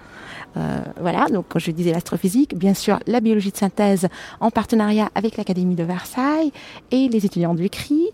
[0.55, 4.07] Euh, voilà, donc je disais l'astrophysique, bien sûr la biologie de synthèse
[4.39, 6.51] en partenariat avec l'Académie de Versailles
[6.91, 8.09] et les étudiants du CRI.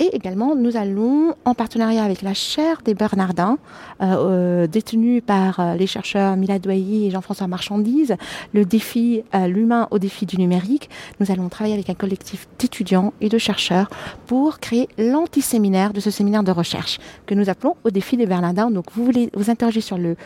[0.00, 3.58] Et également, nous allons, en partenariat avec la chaire des Bernardins,
[4.00, 8.14] euh, euh, détenue par les chercheurs Mila et Jean-François Marchandise,
[8.52, 10.88] le défi, l'humain au défi du numérique,
[11.18, 13.90] nous allons travailler avec un collectif d'étudiants et de chercheurs
[14.26, 18.70] pour créer l'antiséminaire de ce séminaire de recherche que nous appelons au défi des Bernardins.
[18.70, 20.16] Donc, vous voulez vous interroger sur le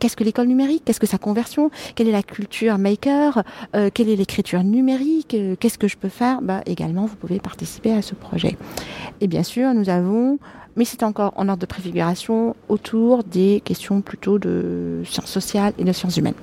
[0.00, 3.42] qu'est-ce que l'école numérique, que sa conversion, quelle est la culture maker,
[3.74, 7.40] euh, quelle est l'écriture numérique, euh, qu'est-ce que je peux faire bah, Également, vous pouvez
[7.40, 8.56] participer à ce projet.
[9.20, 10.38] Et bien sûr, nous avons,
[10.76, 15.84] mais c'est encore en ordre de préfiguration, autour des questions plutôt de sciences sociales et
[15.84, 16.34] de sciences humaines.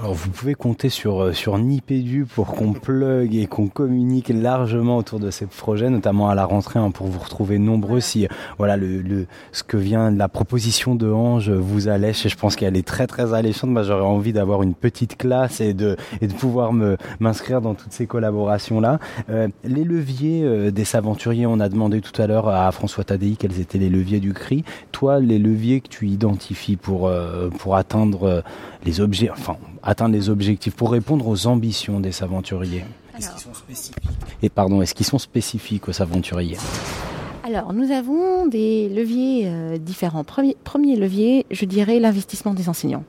[0.00, 4.96] Alors vous pouvez compter sur, euh, sur Nipédu pour qu'on plug et qu'on communique largement
[4.96, 8.78] autour de ces projets, notamment à la rentrée, hein, pour vous retrouver nombreux si voilà
[8.78, 12.78] le, le, ce que vient la proposition de Ange vous allèche et je pense qu'elle
[12.78, 13.68] est très très alléchante.
[13.68, 17.74] Moi j'aurais envie d'avoir une petite classe et de, et de pouvoir me m'inscrire dans
[17.74, 19.00] toutes ces collaborations là.
[19.28, 23.36] Euh, les leviers euh, des aventuriers, on a demandé tout à l'heure à François Tadei
[23.38, 24.64] quels étaient les leviers du CRI.
[24.92, 28.42] Toi, les leviers que tu identifies pour, euh, pour atteindre
[28.84, 32.84] les objets, enfin atteindre les objectifs, pour répondre aux ambitions des aventuriers
[33.18, 34.02] Est-ce qu'ils sont spécifiques?
[34.42, 36.56] Et pardon, est-ce qu'ils sont spécifiques aux aventuriers?
[37.44, 40.24] Alors, nous avons des leviers euh, différents.
[40.24, 43.04] Premier, premier levier, je dirais l'investissement des enseignants,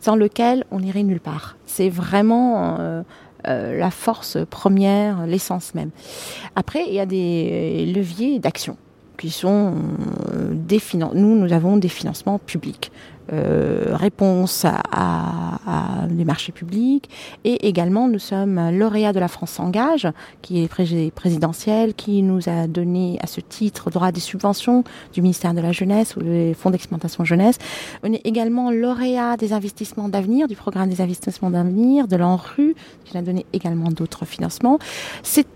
[0.00, 1.56] sans lequel on n'irait nulle part.
[1.66, 3.02] C'est vraiment euh,
[3.48, 5.90] euh, la force première, l'essence même.
[6.56, 8.76] Après, il y a des leviers d'action
[9.16, 9.72] qui sont
[10.52, 12.92] des finan- nous nous avons des financements publics.
[13.32, 17.10] Euh, réponse à, à- à des marchés publics
[17.44, 20.06] et également nous sommes lauréats de la France s'engage
[20.42, 25.22] qui est pré- présidentielle qui nous a donné à ce titre droit des subventions du
[25.22, 27.58] ministère de la jeunesse ou des fonds d'exploitation jeunesse
[28.04, 33.18] on est également lauréat des investissements d'avenir, du programme des investissements d'avenir, de l'ANRU, qui
[33.18, 34.78] a donné également d'autres financements.
[35.24, 35.46] C'est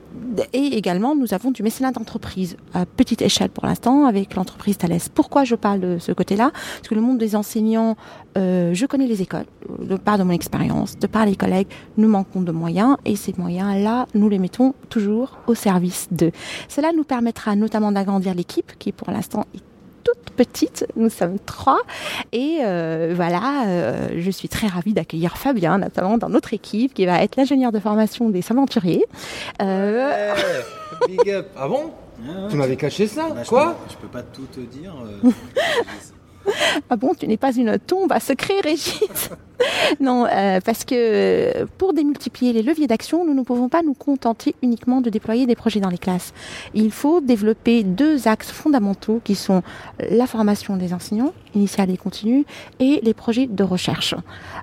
[0.52, 4.98] et également, nous avons du mécénat d'entreprise à petite échelle pour l'instant avec l'entreprise Thales.
[5.14, 6.50] Pourquoi je parle de ce côté-là?
[6.52, 7.96] Parce que le monde des enseignants,
[8.36, 9.46] euh, je connais les écoles,
[9.80, 13.34] de part de mon expérience, de par les collègues, nous manquons de moyens et ces
[13.36, 16.32] moyens-là, nous les mettons toujours au service d'eux.
[16.68, 19.69] Cela nous permettra notamment d'agrandir l'équipe qui pour l'instant est
[20.04, 21.80] toute petite, nous sommes trois
[22.32, 27.06] et euh, voilà, euh, je suis très ravie d'accueillir Fabien, notamment dans notre équipe, qui
[27.06, 29.04] va être l'ingénieur de formation des aventuriers.
[29.62, 30.34] Euh,
[31.08, 31.48] Big up.
[31.56, 31.92] Ah bon
[32.50, 34.94] Tu m'avais caché ça Bah, je Quoi peux- Je peux pas tout te dire.
[36.60, 39.30] euh, ah bon, tu n'es pas une tombe à secret, Régis
[40.00, 44.54] Non, euh, parce que pour démultiplier les leviers d'action, nous ne pouvons pas nous contenter
[44.62, 46.32] uniquement de déployer des projets dans les classes.
[46.74, 49.62] Il faut développer deux axes fondamentaux qui sont
[49.98, 52.44] la formation des enseignants, initiale et continue,
[52.78, 54.14] et les projets de recherche.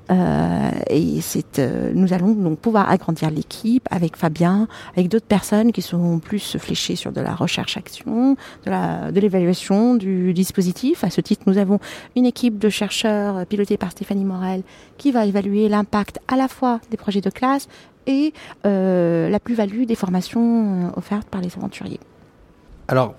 [0.09, 1.19] Euh, et
[1.59, 6.57] euh, nous allons donc pouvoir agrandir l'équipe avec Fabien, avec d'autres personnes qui seront plus
[6.57, 11.03] fléchées sur de la recherche-action, de, de l'évaluation du dispositif.
[11.03, 11.79] À ce titre, nous avons
[12.15, 14.63] une équipe de chercheurs euh, pilotée par Stéphanie Morel
[14.97, 17.67] qui va évaluer l'impact à la fois des projets de classe
[18.07, 18.33] et
[18.65, 21.99] euh, la plus-value des formations euh, offertes par les aventuriers.
[22.87, 23.15] Alors,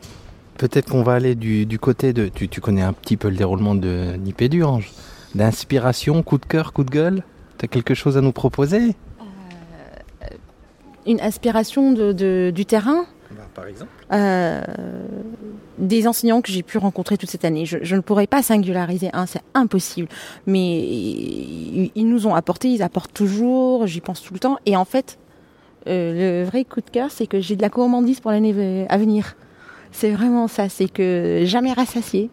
[0.56, 2.28] peut-être qu'on va aller du, du côté de.
[2.28, 4.90] Tu, tu connais un petit peu le déroulement de Nipédu, Ange
[5.34, 7.22] D'inspiration, coup de cœur, coup de gueule?
[7.58, 8.96] T'as quelque chose à nous proposer?
[11.06, 13.04] Une inspiration de, de- du terrain?
[13.54, 13.90] Par exemple.
[14.12, 14.62] euh,
[15.78, 17.66] des enseignants que j'ai pu rencontrer toute cette année.
[17.66, 20.08] Je, ne pourrais pas singulariser un, c'est impossible.
[20.46, 20.78] Mais
[21.94, 24.58] ils, nous ont apporté, ils apportent toujours, j'y pense tout le temps.
[24.66, 25.18] Et en fait,
[25.86, 28.98] euh, le vrai coup de cœur, c'est que j'ai de la gourmandise pour l'année à
[28.98, 29.36] venir.
[29.92, 32.30] C'est vraiment ça, c'est que jamais rassasié.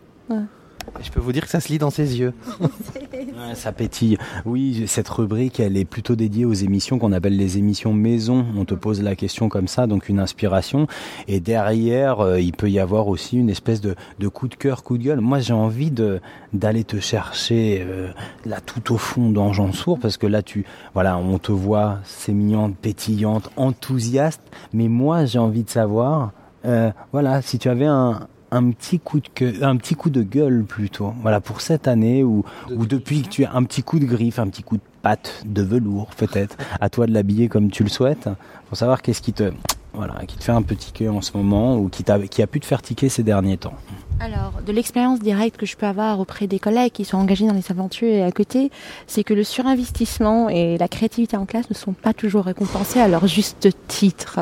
[1.01, 2.33] Je peux vous dire que ça se lit dans ses yeux.
[2.61, 4.17] Ouais, ça pétille.
[4.45, 8.45] Oui, cette rubrique, elle est plutôt dédiée aux émissions qu'on appelle les émissions maison.
[8.57, 10.87] On te pose la question comme ça, donc une inspiration.
[11.27, 14.83] Et derrière, euh, il peut y avoir aussi une espèce de, de coup de cœur,
[14.83, 15.21] coup de gueule.
[15.21, 16.21] Moi, j'ai envie de
[16.53, 18.11] d'aller te chercher euh,
[18.45, 22.75] là tout au fond d'Ange Sourd parce que là, tu, voilà, on te voit sémillante,
[22.77, 24.41] pétillante, enthousiaste.
[24.73, 26.31] Mais moi, j'ai envie de savoir,
[26.65, 30.21] euh, voilà, si tu avais un un petit coup de que- un petit coup de
[30.23, 31.13] gueule plutôt.
[31.21, 32.43] Voilà pour cette année ou
[32.75, 35.43] ou depuis que tu as un petit coup de griffe, un petit coup de patte
[35.45, 36.55] de velours peut-être.
[36.79, 38.29] À toi de l'habiller comme tu le souhaites.
[38.67, 39.51] Pour savoir qu'est-ce qui te
[39.93, 42.47] voilà, qui te fait un petit cœur en ce moment ou qui t'a qui a
[42.47, 43.75] pu te faire tiquer ces derniers temps.
[44.19, 47.53] Alors, de l'expérience directe que je peux avoir auprès des collègues qui sont engagés dans
[47.53, 48.71] les aventures et à côté,
[49.07, 53.07] c'est que le surinvestissement et la créativité en classe ne sont pas toujours récompensés à
[53.07, 54.39] leur juste titre.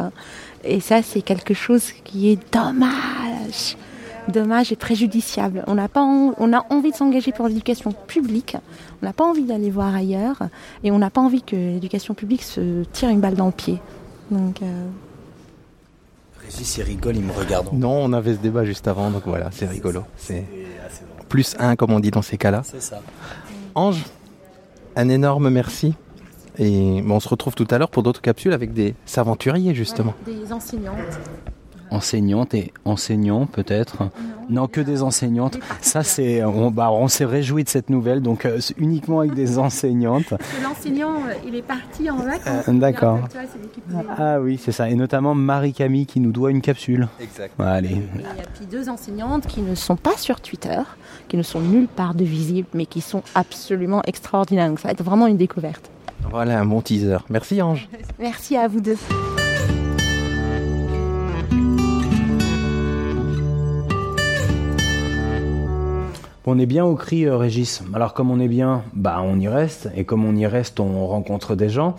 [0.63, 3.75] Et ça, c'est quelque chose qui est dommage.
[4.29, 5.63] Dommage et préjudiciable.
[5.67, 8.55] On n'a pas, en- on a envie de s'engager pour l'éducation publique.
[9.01, 10.37] On n'a pas envie d'aller voir ailleurs.
[10.83, 13.79] Et on n'a pas envie que l'éducation publique se tire une balle dans le pied.
[14.31, 14.85] Donc, euh,
[16.45, 17.67] Régis il rigole, il me regarde.
[17.73, 20.03] Non, on avait ce débat juste avant, donc voilà, c'est rigolo.
[20.17, 20.45] C'est
[21.29, 22.61] plus un, comme on dit dans ces cas-là.
[22.65, 23.01] C'est ça.
[23.75, 24.03] Ange,
[24.95, 25.93] un énorme merci.
[26.59, 30.13] Et bon, on se retrouve tout à l'heure pour d'autres capsules avec des aventuriers, justement.
[30.25, 30.95] des enseignantes.
[31.93, 34.09] Enseignante et enseignant peut-être.
[34.49, 35.59] Non, que des enseignantes.
[35.79, 39.59] Ça c'est on bah on s'est réjoui de cette nouvelle donc euh, uniquement avec des
[39.59, 40.33] enseignantes.
[40.63, 41.13] L'enseignant,
[41.47, 42.67] il est parti en vacances.
[42.67, 43.19] Euh, d'accord.
[44.17, 47.07] Ah oui, c'est ça et notamment Marie-Camille qui nous doit une capsule.
[47.21, 47.53] Exact.
[47.59, 47.91] Allez.
[47.91, 50.81] Et puis deux enseignantes qui ne sont pas sur Twitter,
[51.27, 54.69] qui ne sont nulle part de visibles, mais qui sont absolument extraordinaires.
[54.69, 55.91] Donc ça va être vraiment une découverte.
[56.31, 57.17] Voilà un bon teaser.
[57.29, 57.87] Merci Ange.
[58.19, 58.97] Merci à vous deux.
[66.45, 67.83] On est bien au cri, euh, Régis.
[67.93, 69.89] Alors comme on est bien, bah on y reste.
[69.95, 71.95] Et comme on y reste, on rencontre des gens.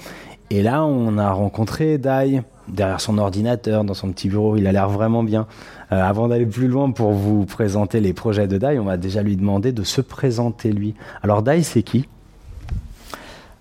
[0.51, 4.57] Et là, on a rencontré Dai derrière son ordinateur, dans son petit bureau.
[4.57, 5.47] Il a l'air vraiment bien.
[5.93, 9.23] Euh, avant d'aller plus loin pour vous présenter les projets de Dai, on va déjà
[9.23, 10.95] lui demander de se présenter lui.
[11.23, 12.07] Alors Dai, c'est qui?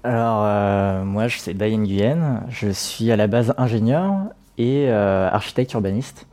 [0.03, 2.41] Alors, euh, moi, je suis Dai Nguyen.
[2.49, 4.15] Je suis à la base ingénieur
[4.57, 6.27] et architecte urbaniste.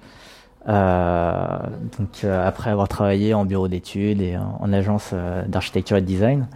[0.69, 1.59] Euh,
[1.99, 6.03] donc, euh, après avoir travaillé en bureau d'études et en, en agence euh, d'architecture et
[6.03, 6.49] de design,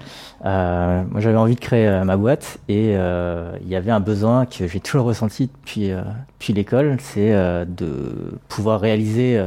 [0.44, 4.80] moi, j'avais envie de créer ma boîte et il y avait un besoin que j'ai
[4.80, 9.42] toujours ressenti depuis, depuis l'école, c'est de pouvoir réaliser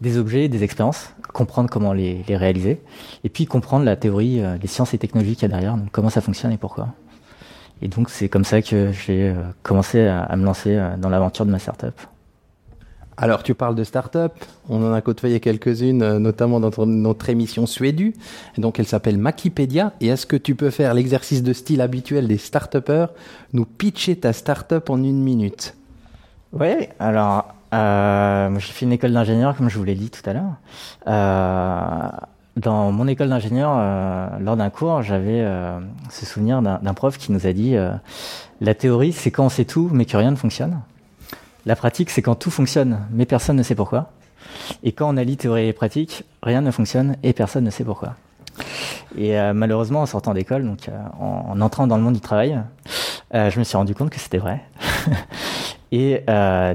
[0.00, 2.80] des objets, des expériences, comprendre comment les, les réaliser,
[3.24, 5.90] et puis comprendre la théorie, euh, les sciences et technologies qu'il y a derrière, donc
[5.90, 6.88] comment ça fonctionne et pourquoi.
[7.80, 11.58] Et donc c'est comme ça que j'ai commencé à, me lancer dans l'aventure de ma
[11.58, 12.00] startup.
[13.22, 14.32] Alors, tu parles de start-up.
[14.68, 18.14] On en a côtoyé quelques-unes, euh, notamment dans notre émission Suédu.
[18.58, 19.92] Donc, elle s'appelle Makipedia.
[20.00, 23.10] Et est-ce que tu peux faire l'exercice de style habituel des start-upers,
[23.52, 25.76] nous pitcher ta start-up en une minute
[26.52, 30.32] Oui, alors euh, j'ai fait une école d'ingénieur, comme je vous l'ai dit tout à
[30.32, 30.56] l'heure.
[31.06, 32.08] Euh,
[32.56, 35.46] dans mon école d'ingénieur, euh, lors d'un cours, j'avais
[36.10, 37.76] ce souvenir d'un prof qui nous a dit
[38.60, 40.80] la théorie, c'est quand on sait tout, mais que rien ne fonctionne.
[41.64, 44.10] La pratique, c'est quand tout fonctionne, mais personne ne sait pourquoi.
[44.82, 48.16] Et quand on allie théorie et pratique, rien ne fonctionne et personne ne sait pourquoi.
[49.16, 52.60] Et euh, malheureusement, en sortant d'école, euh, en, en entrant dans le monde du travail,
[53.34, 54.62] euh, je me suis rendu compte que c'était vrai.
[55.92, 56.24] Et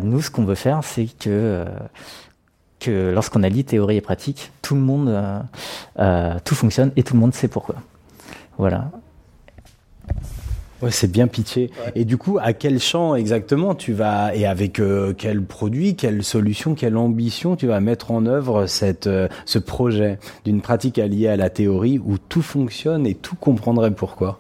[0.04, 1.66] nous, ce qu'on veut faire, c'est que,
[2.80, 5.12] que lorsqu'on allie théorie et pratique, tout le monde,
[6.46, 7.78] tout fonctionne et tout le monde sait pourquoi.
[8.60, 8.92] Voilà.
[10.84, 11.72] Ouais, c'est bien pitché.
[11.96, 16.24] Et du coup, à quel champ exactement tu vas et avec euh, quel produit, quelle
[16.24, 21.30] solution, quelle ambition tu vas mettre en œuvre cette euh, ce projet d'une pratique alliée
[21.30, 24.40] à la théorie où tout fonctionne et tout comprendrait pourquoi?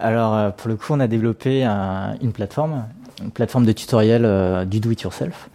[0.00, 2.84] Alors, euh, pour le coup, on a développé un- une plateforme,
[3.22, 5.48] une plateforme de tutoriel euh, du do-it-yourself,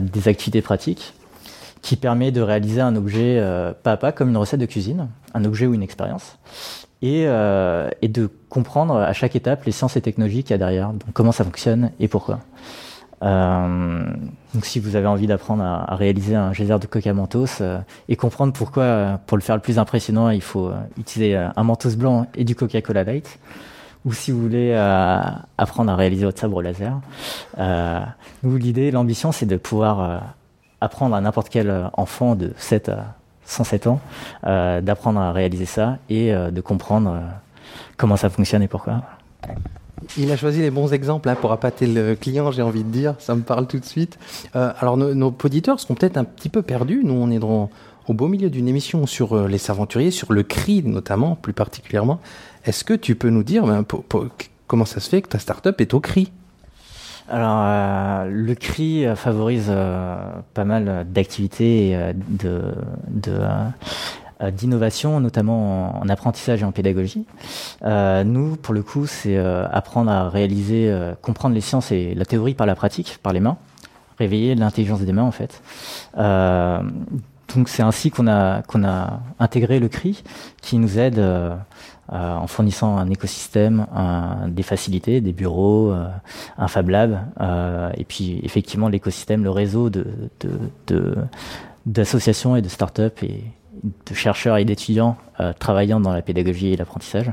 [0.00, 1.12] des activités pratiques,
[1.82, 3.40] qui permet de réaliser un objet
[3.82, 6.38] pas à pas comme une recette de cuisine, un objet ou une expérience,
[7.02, 10.58] et, euh, et de comprendre à chaque étape les sciences et technologies qu'il y a
[10.58, 12.40] derrière, donc comment ça fonctionne et pourquoi.
[13.22, 14.04] Euh,
[14.54, 18.16] donc si vous avez envie d'apprendre à, réaliser un geyser de coca mentos euh, et
[18.16, 21.64] comprendre pourquoi, euh, pour le faire le plus impressionnant, il faut euh, utiliser euh, un
[21.64, 23.38] mentos blanc et du Coca-Cola Light,
[24.04, 27.00] ou si vous voulez apprendre à réaliser votre sabre laser,
[28.42, 30.22] nous l'idée, l'ambition, c'est de pouvoir
[30.80, 33.17] apprendre à n'importe quel enfant de 7 à
[33.48, 34.00] 107 ans
[34.46, 37.20] euh, d'apprendre à réaliser ça et euh, de comprendre euh,
[37.96, 39.02] comment ça fonctionne et pourquoi.
[40.16, 43.14] Il a choisi les bons exemples hein, pour appâter le client, j'ai envie de dire.
[43.18, 44.18] Ça me parle tout de suite.
[44.54, 47.02] Alors, nos, auditeurs seront peut-être un petit peu perdus.
[47.04, 51.34] Nous, on est au beau milieu d'une émission sur les aventuriers, sur le cri notamment,
[51.34, 52.20] plus particulièrement.
[52.64, 53.84] Est-ce que tu peux nous dire ben,
[54.66, 56.30] comment ça se fait que ta start-up est au cri?
[57.30, 60.16] Alors, euh, le CRI euh, favorise euh,
[60.54, 62.62] pas mal d'activités et euh, de,
[64.50, 67.26] d'innovation, notamment en, en apprentissage et en pédagogie.
[67.84, 72.66] Nous, pour le coup, c'est apprendre à réaliser, comprendre les sciences et la théorie par
[72.66, 73.56] la pratique, par les mains,
[74.16, 75.60] réveiller l'intelligence des mains en fait.
[77.54, 80.22] Donc c'est ainsi qu'on a qu'on a intégré le CRI,
[80.60, 81.54] qui nous aide euh,
[82.12, 83.86] euh, en fournissant un écosystème,
[84.48, 86.06] des facilités, des bureaux, euh,
[86.58, 87.18] un Fab Lab,
[87.96, 90.06] et puis effectivement l'écosystème, le réseau de
[90.40, 90.50] de-
[90.88, 91.16] de-
[91.86, 93.44] d'associations et de startups et
[93.82, 95.16] de chercheurs et d'étudiants
[95.58, 97.32] travaillant dans la pédagogie et l'apprentissage.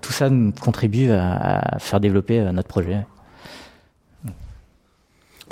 [0.00, 3.04] Tout ça nous contribue à, faire développer notre projet.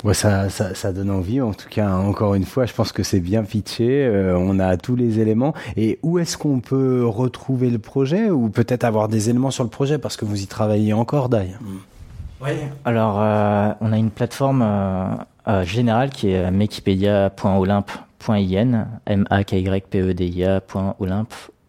[0.03, 1.41] Ouais, ça, ça, ça donne envie.
[1.41, 4.05] En tout cas, encore une fois, je pense que c'est bien pitché.
[4.05, 5.53] euh, on a tous les éléments.
[5.75, 9.69] Et où est-ce qu'on peut retrouver le projet ou peut-être avoir des éléments sur le
[9.69, 11.49] projet parce que vous y travaillez encore, Dai?
[12.41, 12.51] Oui.
[12.85, 15.07] Alors, euh, on a une plateforme euh,
[15.49, 20.45] euh, générale qui est makepedia.olympe.in, m a k y p e d i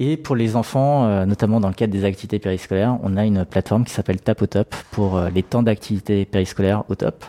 [0.00, 3.44] Et pour les enfants, euh, notamment dans le cadre des activités périscolaires, on a une
[3.44, 7.24] plateforme qui s'appelle Tapotop pour euh, les temps d'activité périscolaire au top.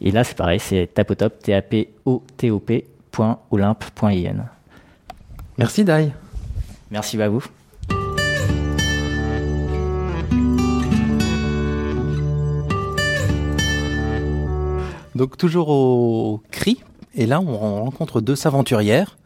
[0.00, 4.46] Et là, c'est pareil, c'est tapotop, t a p o t o p.olympe.in.
[5.58, 6.12] Merci, Dai.
[6.90, 7.44] Merci à vous.
[15.14, 16.82] Donc toujours au cri.
[17.14, 19.16] Et là, on rencontre deux aventurières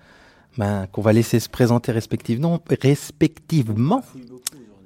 [0.58, 4.02] ben, qu'on va laisser se présenter respectivement, respectivement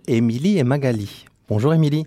[0.07, 1.25] Émilie et Magali.
[1.49, 2.07] Bonjour Émilie.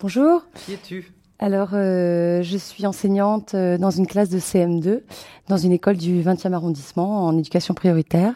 [0.00, 0.42] Bonjour.
[0.64, 1.12] Qui es-tu?
[1.38, 5.00] Alors, euh, je suis enseignante euh, dans une classe de CM2,
[5.48, 8.34] dans une école du 20e arrondissement en éducation prioritaire.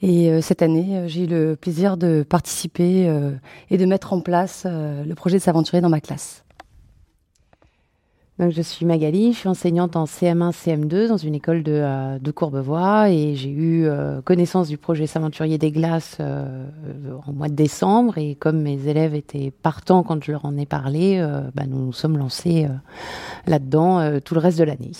[0.00, 3.32] Et euh, cette année, j'ai eu le plaisir de participer euh,
[3.70, 6.44] et de mettre en place euh, le projet de s'aventurer dans ma classe.
[8.40, 12.30] Je suis Magali, je suis enseignante en CM1, CM2 dans une école de, euh, de
[12.30, 16.68] Courbevoie et j'ai eu euh, connaissance du projet S'aventurier des glaces euh,
[17.26, 20.66] en mois de décembre et comme mes élèves étaient partants quand je leur en ai
[20.66, 21.20] parlé,
[21.56, 22.68] bah, nous nous sommes lancés
[23.48, 24.92] là-dedans tout le reste de l'année.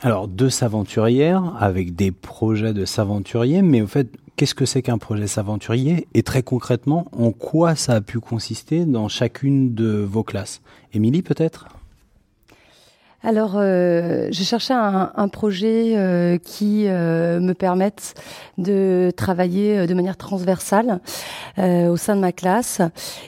[0.00, 4.98] Alors, deux s'aventurières avec des projets de s'aventurier, mais au fait, qu'est-ce que c'est qu'un
[4.98, 10.22] projet s'aventurier Et très concrètement, en quoi ça a pu consister dans chacune de vos
[10.22, 10.60] classes?
[10.92, 11.68] Émilie, peut-être?
[13.22, 18.14] Alors, euh, je cherchais un, projet euh, qui euh, me permette
[18.58, 21.00] de travailler euh, de manière transversale
[21.58, 22.82] au sein de ma classe.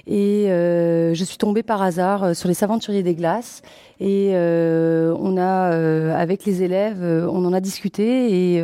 [0.06, 3.62] Et je suis tombée par hasard sur les Saventuriers des Glaces.
[4.00, 8.62] Et on a, avec les élèves, on en a discuté et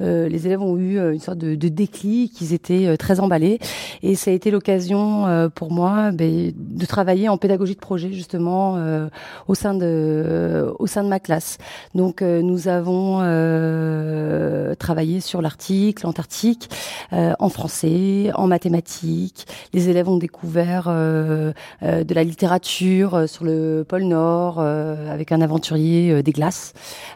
[0.00, 2.40] les élèves ont eu une sorte de, de déclic.
[2.40, 3.58] Ils étaient très emballés
[4.02, 8.78] et ça a été l'occasion pour moi ben, de travailler en pédagogie de projet justement
[9.46, 10.29] au sein de
[10.78, 11.58] au sein de ma classe.
[11.94, 16.68] Donc euh, nous avons euh, travaillé sur l'article antarctique
[17.12, 19.46] euh, en français, en mathématiques.
[19.72, 21.52] Les élèves ont découvert euh,
[21.82, 26.32] euh, de la littérature euh, sur le pôle Nord euh, avec un aventurier euh, des
[26.32, 26.72] glaces.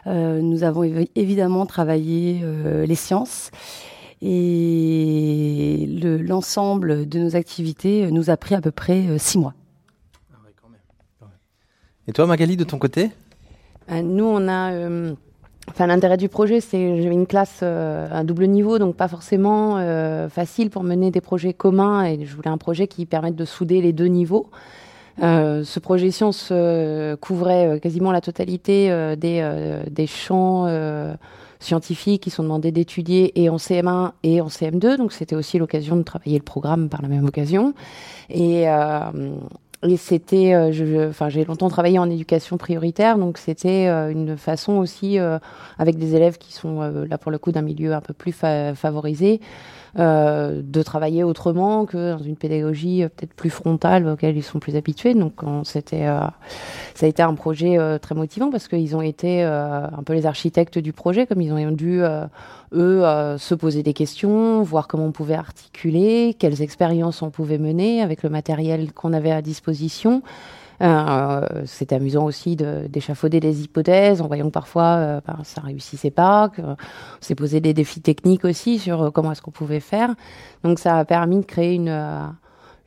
[0.07, 3.51] Euh, nous avons évi- évidemment travaillé euh, les sciences.
[4.21, 9.37] Et le- l'ensemble de nos activités euh, nous a pris à peu près euh, six
[9.37, 9.53] mois.
[12.07, 13.11] Et toi, Magali, de ton côté?
[13.91, 14.71] Euh, Nous, on a.
[14.73, 15.13] euh,
[15.67, 19.77] Enfin, l'intérêt du projet, c'est j'avais une classe euh, à double niveau, donc pas forcément
[19.79, 22.05] euh, facile pour mener des projets communs.
[22.05, 24.51] Et je voulais un projet qui permette de souder les deux niveaux.
[25.19, 26.53] Ce projet science
[27.21, 30.67] couvrait quasiment la totalité des, des champs
[31.59, 34.97] scientifiques qui sont demandés d'étudier et en CM1 et en CM2.
[34.97, 37.73] Donc c'était aussi l'occasion de travailler le programme par la même occasion.
[38.29, 38.65] Et,
[39.91, 45.19] et c'était, euh, j'ai longtemps travaillé en éducation prioritaire, donc c'était euh, une façon aussi,
[45.19, 45.39] euh,
[45.77, 48.31] avec des élèves qui sont euh, là pour le coup d'un milieu un peu plus
[48.31, 49.39] fa- favorisé,
[49.97, 54.59] euh, de travailler autrement que dans une pédagogie euh, peut-être plus frontale auquel ils sont
[54.59, 55.13] plus habitués.
[55.13, 56.19] Donc on- c'était, euh,
[56.95, 60.25] ça a été un projet euh, très motivant parce qu'ils ont été un peu les
[60.25, 62.01] architectes du projet, comme ils ont dû
[62.73, 63.03] eux
[63.37, 68.23] se poser des questions, voir comment on pouvait articuler, quelles expériences on pouvait mener avec
[68.23, 70.21] le matériel qu'on avait à disposition.
[70.81, 75.61] Euh, C'était amusant aussi de- d'échafauder des hypothèses en voyant que parfois euh, ben, ça
[75.61, 76.75] réussissait pas, que on
[77.21, 80.13] s'est posé des défis techniques aussi sur euh, comment est-ce qu'on pouvait faire.
[80.63, 82.19] Donc ça a permis de créer une euh,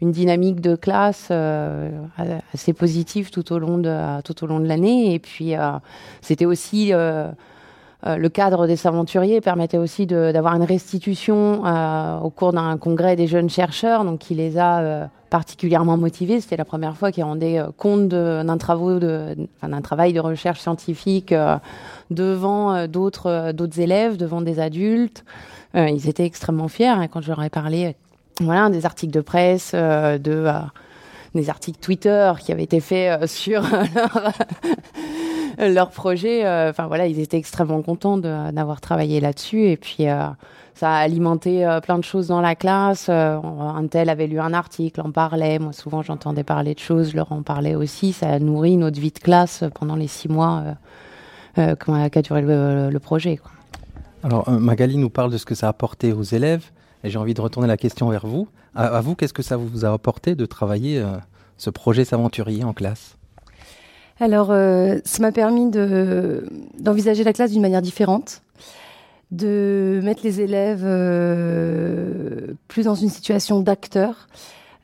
[0.00, 1.90] une dynamique de classe euh,
[2.54, 5.72] assez positive tout au long de tout au long de l'année et puis euh,
[6.20, 6.92] c'était aussi
[8.06, 13.16] euh, le cadre des Saventuriers permettait aussi d'avoir une restitution euh, au cours d'un congrès
[13.16, 16.40] des jeunes chercheurs, donc qui les a euh, particulièrement motivés.
[16.40, 21.34] C'était la première fois qu'ils rendaient compte d'un travail de recherche scientifique
[22.10, 25.24] devant d'autres élèves, devant des adultes.
[25.74, 27.94] Ils étaient extrêmement fiers hein, quand je leur ai parlé.
[28.40, 30.46] Voilà, des articles de presse, de
[31.34, 33.62] des articles Twitter qui avaient été faits sur
[33.94, 34.32] leur,
[35.58, 36.44] leur projet.
[36.44, 39.68] euh, Enfin voilà, ils étaient extrêmement contents d'avoir travaillé là-dessus.
[39.68, 40.24] Et puis euh,
[40.78, 43.08] ça a alimenté euh, plein de choses dans la classe.
[43.08, 45.58] Un tel avait lu un article, en parlait.
[45.58, 48.12] Moi, souvent, j'entendais parler de choses, leur en parlais aussi.
[48.12, 50.62] Ça a nourri notre vie de classe pendant les six mois
[51.58, 53.40] euh, euh, qu'a duré le, projet.
[54.22, 56.66] Alors, Magali nous parle de ce que ça a apporté aux élèves,
[57.02, 58.46] et j'ai envie de retourner la question vers vous.
[58.76, 61.02] À, vous, qu'est-ce que ça vous a apporté de travailler
[61.56, 63.17] ce projet s'aventurier en classe?
[64.20, 66.44] Alors, euh, ça m'a permis de
[66.78, 68.42] d'envisager la classe d'une manière différente,
[69.30, 74.28] de mettre les élèves euh, plus dans une situation d'acteur,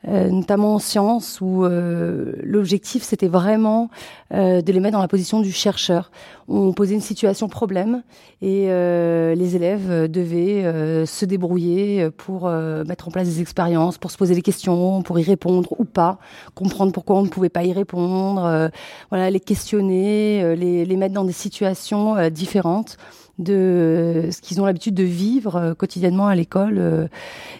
[0.07, 3.89] euh, notamment en sciences, où euh, l'objectif c'était vraiment
[4.33, 6.11] euh, de les mettre dans la position du chercheur.
[6.47, 8.03] On posait une situation problème
[8.41, 12.49] et euh, les élèves euh, devaient euh, se débrouiller pour
[12.87, 16.19] mettre en place des expériences, pour se poser des questions, pour y répondre ou pas,
[16.53, 18.69] comprendre pourquoi on ne pouvait pas y répondre,
[19.09, 22.97] voilà, les questionner, les, les mettre dans des situations différentes
[23.39, 27.09] de euh, ce qu'ils ont l'habitude de vivre euh, quotidiennement à l'école.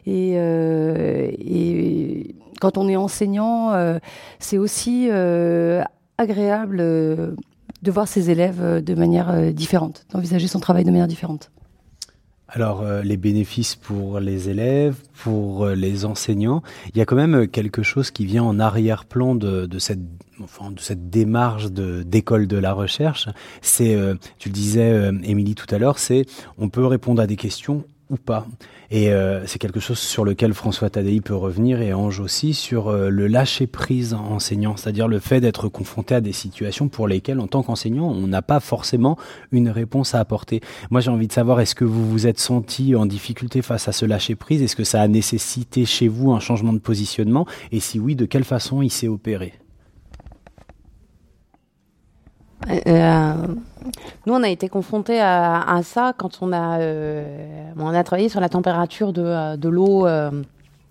[0.08, 3.74] euh, et, quand on est enseignant,
[4.40, 5.10] c'est aussi
[6.18, 11.52] agréable de voir ses élèves de manière différente, d'envisager son travail de manière différente.
[12.48, 16.64] Alors, les bénéfices pour les élèves, pour les enseignants,
[16.94, 20.00] il y a quand même quelque chose qui vient en arrière-plan de cette,
[20.44, 23.28] enfin, de cette démarche d'école de, la recherche.
[23.62, 26.26] C'est, euh, tu le disais, euh, Émilie, tout à l'heure, c'est
[26.58, 28.46] on peut répondre à des questions ou pas.
[28.92, 32.90] Et euh, c'est quelque chose sur lequel François Tadei peut revenir et Ange aussi sur
[32.90, 37.40] euh, le lâcher prise enseignant, c'est-à-dire le fait d'être confronté à des situations pour lesquelles,
[37.40, 39.18] en tant qu'enseignant, on n'a pas forcément
[39.52, 40.62] une réponse à apporter.
[40.92, 43.92] Moi, j'ai envie de savoir, est-ce que vous vous êtes senti en difficulté face à
[43.92, 44.62] ce lâcher prise?
[44.62, 47.48] Est-ce que ça a nécessité chez vous un changement de positionnement?
[47.72, 49.54] Et si oui, de quelle façon il s'est opéré?
[52.70, 53.34] Euh,
[54.26, 58.42] nous, on a été confrontés à, ça quand on a, euh, on a travaillé sur
[58.42, 60.32] la température de, euh, de l'eau euh,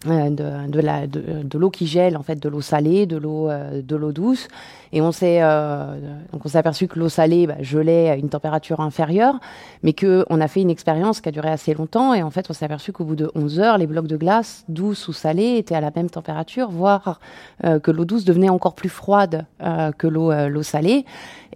[0.06, 4.12] euh, de, de, qui gèle, en fait, de l'eau salée, de l'eau, euh, de l'eau
[4.12, 4.48] douce.
[4.94, 5.96] Et on s'est, euh,
[6.32, 9.40] donc aperçu que l'eau salée bah, gelait à une température inférieure,
[9.82, 12.14] mais que on a fait une expérience qui a duré assez longtemps.
[12.14, 14.64] Et en fait, on s'est aperçu qu'au bout de 11 heures, les blocs de glace,
[14.68, 17.18] douce ou salée, étaient à la même température, voire
[17.64, 21.04] euh, que l'eau douce devenait encore plus froide euh, que l'eau, salée.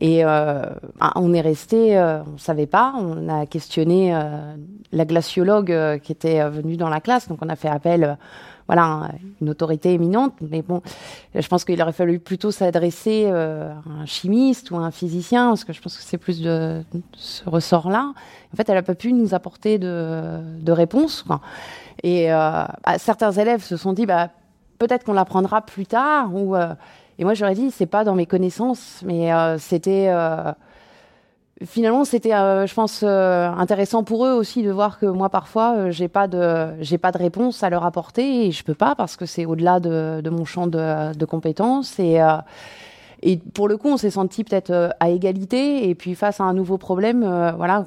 [0.01, 0.63] Et euh,
[1.01, 2.95] ah, on est resté, euh, on savait pas.
[2.99, 4.13] On a questionné
[4.93, 8.19] la glaciologue qui était venue dans la classe, donc on a fait appel.
[8.69, 9.11] Voilà, un-
[9.41, 10.83] une autorité éminente, mais bon,
[11.35, 15.49] je pense qu'il aurait fallu plutôt s'adresser euh, à un chimiste ou à un physicien,
[15.49, 18.13] parce que je pense que c'est plus de, ce ressort-là.
[18.53, 21.25] En fait, elle n'a pas pu nous apporter de, de réponse.
[22.03, 22.37] Et euh,
[22.85, 24.29] bah, certains élèves se sont dit, bah,
[24.79, 26.31] peut-être qu'on l'apprendra plus tard.
[26.37, 26.75] Euh,
[27.19, 30.09] et moi, j'aurais dit, c'est pas dans mes connaissances, mais c'était.
[31.65, 35.75] Finalement, c'était, euh, je pense, euh, intéressant pour eux aussi de voir que moi, parfois,
[35.77, 38.95] euh, j'ai pas de, j'ai pas de réponse à leur apporter et je peux pas
[38.95, 42.37] parce que c'est au-delà de, mon champ de, de compétences et euh,
[43.21, 46.55] et pour le coup, on s'est senti peut-être à égalité et puis face à un
[46.55, 47.23] nouveau problème,
[47.57, 47.85] voilà,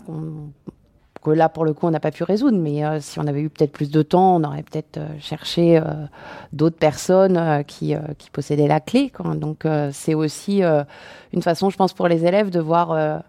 [1.24, 3.50] que là pour le coup on n'a pas pu résoudre, mais si on avait eu
[3.50, 5.82] peut-être plus de temps, on aurait peut-être cherché
[6.52, 7.96] d'autres personnes qui,
[8.34, 9.14] possédaient la clé.
[9.36, 10.64] Donc c'est aussi
[11.32, 13.24] une façon, je pense, pour les élèves de voir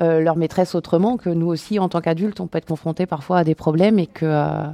[0.00, 3.38] euh, leur maîtresse autrement que nous aussi en tant qu'adultes, on peut être confrontés parfois
[3.38, 4.66] à des problèmes et que euh,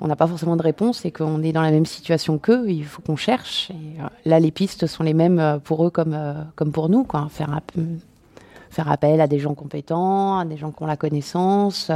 [0.00, 2.68] on n'a pas forcément de réponse et qu'on est dans la même situation qu'eux.
[2.68, 3.70] Il faut qu'on cherche.
[3.70, 6.18] Euh, là, les pistes sont les mêmes pour eux comme
[6.56, 7.04] comme pour nous.
[7.04, 7.28] Quoi.
[7.30, 7.60] Faire
[8.70, 11.90] faire appel à des gens compétents, à des gens qui ont la connaissance,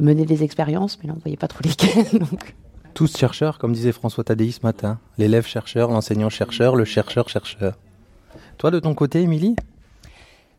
[0.00, 2.18] mener des expériences, mais là on ne voyait pas trop lesquelles.
[2.18, 2.54] donc.
[2.94, 4.98] Tous chercheurs, comme disait François Tadei ce matin.
[5.18, 7.74] L'élève chercheur, l'enseignant chercheur, le chercheur chercheur.
[8.58, 9.54] Toi, de ton côté, Émilie?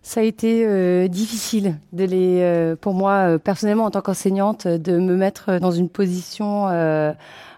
[0.07, 4.65] Ça a été euh, difficile de les, euh, pour moi euh, personnellement en tant qu'enseignante,
[4.65, 7.11] euh, de me mettre dans une position euh,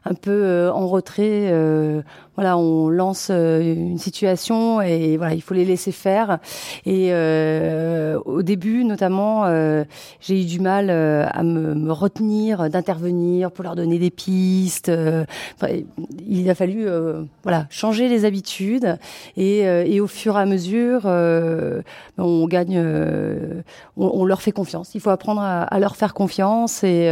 [0.10, 1.50] un peu euh, en retrait.
[1.52, 2.02] euh,
[2.36, 6.40] voilà, on lance euh, une situation et voilà, il faut les laisser faire.
[6.86, 9.46] Et au début, notamment,
[10.22, 14.90] j'ai eu du mal à me, me retenir d'intervenir pour leur donner des pistes.
[16.26, 16.88] il a fallu,
[17.44, 18.98] voilà, changer les habitudes
[19.36, 22.82] et, et au fur et à mesure, on gagne,
[23.98, 24.96] on, leur fait confiance.
[24.96, 27.10] Il faut apprendre à, leur faire confiance et,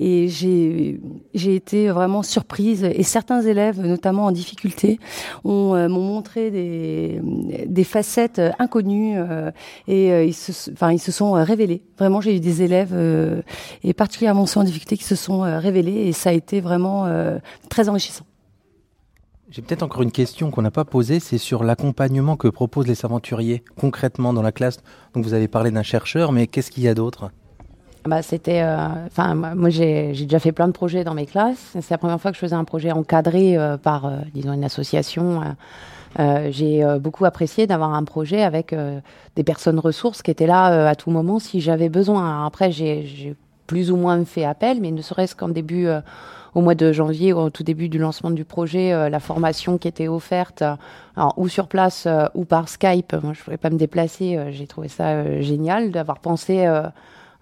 [0.00, 1.00] et j'ai
[1.34, 4.98] j'ai été vraiment surprise et certains élèves, notamment en difficulté,
[5.46, 9.50] euh, m'ont montré des facettes inconnues euh,
[9.86, 11.82] et euh, ils se enfin ils se sont euh, révélés.
[11.98, 13.42] Vraiment, j'ai eu des élèves euh,
[13.82, 17.06] et particulièrement ceux en difficulté qui se sont euh, révélés et ça a été vraiment
[17.06, 18.24] euh, très enrichissant.
[19.50, 23.04] J'ai peut-être encore une question qu'on n'a pas posée, c'est sur l'accompagnement que proposent les
[23.04, 24.78] aventuriers concrètement dans la classe.
[25.14, 27.30] Donc vous avez parlé d'un chercheur, mais qu'est-ce qu'il y a d'autre?
[28.06, 28.76] Bah, c'était, euh,
[29.06, 31.72] enfin, moi j'ai déjà fait plein de projets dans mes classes.
[31.72, 34.64] C'est la première fois que je faisais un projet encadré euh, par, euh, disons, une
[34.64, 35.40] association.
[36.50, 38.74] j'ai beaucoup apprécié d'avoir un projet avec
[39.36, 42.46] des personnes ressources qui étaient là à tout moment si j'avais besoin.
[42.46, 43.34] Après, j'ai
[43.66, 45.88] plus ou moins fait appel, mais ne serait-ce qu'en début,
[46.54, 50.06] au mois de janvier, au tout début du lancement du projet, la formation qui était
[50.06, 50.62] offerte,
[51.16, 53.14] alors, ou sur place ou par Skype.
[53.14, 54.38] Moi, je ne pouvais pas me déplacer.
[54.50, 56.64] j'ai trouvé ça génial d'avoir pensé.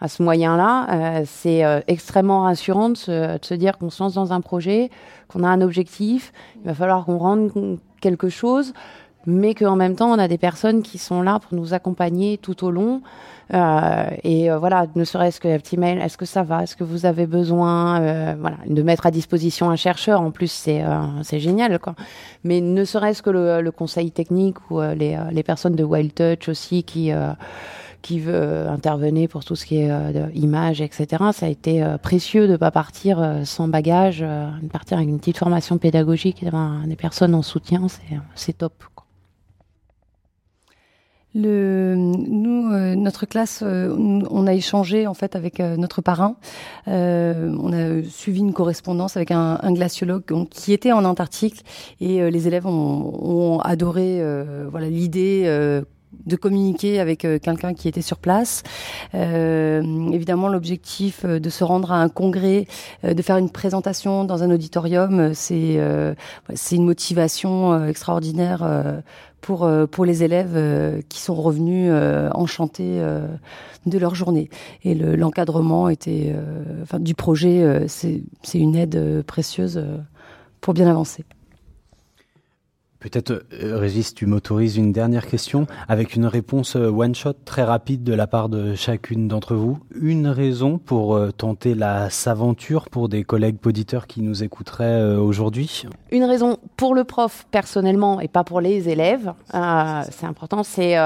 [0.03, 4.03] À ce moyen-là, euh, c'est euh, extrêmement rassurant de se, de se dire qu'on se
[4.03, 4.91] lance dans un projet,
[5.29, 8.75] qu'on a un objectif, il va falloir qu'on rende quelque chose,
[9.27, 12.65] mais qu'en même temps, on a des personnes qui sont là pour nous accompagner tout
[12.65, 13.01] au long.
[13.55, 16.83] Euh, et euh, voilà, ne serait-ce que petit mail, est-ce que ça va, est-ce que
[16.83, 20.21] vous avez besoin, euh, voilà, de mettre à disposition un chercheur.
[20.21, 21.95] En plus, c'est euh, c'est génial, quoi.
[22.43, 26.49] Mais ne serait-ce que le, le conseil technique ou les, les personnes de Wild Touch
[26.49, 27.13] aussi qui
[28.03, 31.07] qui veut intervenir pour tout ce qui est euh, images, etc.
[31.33, 35.09] Ça a été euh, précieux de pas partir euh, sans bagage, euh, de partir avec
[35.09, 37.87] une petite formation pédagogique et d'avoir des personnes en soutien,
[38.35, 38.75] c'est top.
[41.35, 43.95] nous, euh, notre classe, euh,
[44.31, 46.37] on a échangé en fait avec euh, notre parrain.
[46.89, 51.65] Euh, on a suivi une correspondance avec un, glaciologue qui était en Antarctique
[52.01, 55.45] et euh, les élèves ont, ont adoré euh, voilà l'idée.
[56.27, 58.63] De communiquer avec euh, quelqu'un qui était sur place.
[59.15, 59.83] Euh,
[60.13, 62.67] évidemment, l'objectif euh, de se rendre à un congrès,
[63.05, 65.79] euh, de faire une présentation dans un auditorium, c'est
[66.73, 69.03] une motivation extraordinaire
[69.41, 71.93] pour pour les élèves qui sont revenus
[72.33, 73.01] enchantés
[73.87, 74.49] de leur journée.
[74.85, 76.35] Et le- l'encadrement était,
[76.83, 78.23] enfin, du projet, c'est
[78.55, 79.85] une aide précieuse
[80.61, 81.25] pour bien avancer.
[83.03, 88.05] Peut-être, euh, Régis, tu m'autorises une dernière question avec une réponse euh, one-shot très rapide
[88.05, 89.81] de la part de chacune d'entre vous.
[90.01, 95.83] Une raison pour euh, tenter la s'aventure pour des collègues auditeurs qui nous écouteraient aujourd'hui?
[96.13, 100.97] Une raison pour le prof personnellement et pas pour les élèves, c'est important, c'est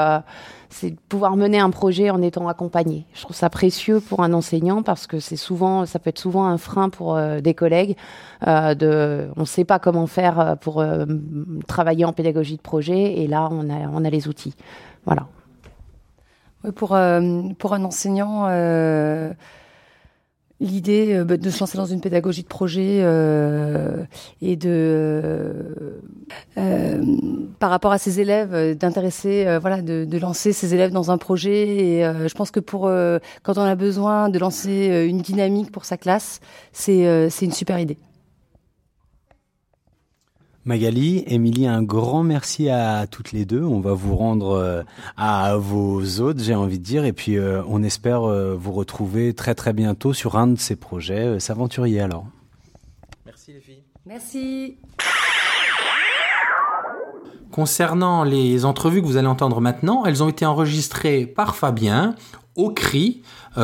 [0.71, 3.07] c'est de pouvoir mener un projet en étant accompagné.
[3.15, 6.47] Je trouve ça précieux pour un enseignant parce que c'est souvent, ça peut être souvent
[6.47, 7.97] un frein pour euh, des collègues.
[8.47, 10.85] Euh, de, on ne sait pas comment faire euh, pour
[11.67, 14.55] travailler en pédagogie de projet et là on a, on a les outils.
[15.05, 15.27] Voilà.
[16.75, 16.99] pour
[17.59, 18.49] pour un enseignant
[20.61, 24.05] l'idée euh, bah, de se lancer dans une pédagogie de projet euh,
[24.41, 25.75] et de
[26.57, 27.03] euh,
[27.59, 31.69] par rapport à ses élèves d'intéresser voilà de, de, lancer ses élèves dans un projet.
[31.69, 32.91] Et je pense que pour
[33.43, 36.41] quand on a besoin de lancer une dynamique pour sa classe
[36.73, 37.99] c'est c'est une super idée
[40.67, 43.63] Magali, Émilie, un grand merci à toutes les deux.
[43.63, 44.83] On va vous rendre euh,
[45.17, 49.33] à vos hôtes, j'ai envie de dire, et puis euh, on espère euh, vous retrouver
[49.33, 52.27] très très bientôt sur un de ces projets s'aventurier alors.
[53.25, 53.85] Merci les filles.
[54.07, 54.79] Merci.
[57.53, 62.17] Concernant les entrevues que vous allez entendre maintenant, elles ont été enregistrées par Fabien
[62.57, 63.23] au CRI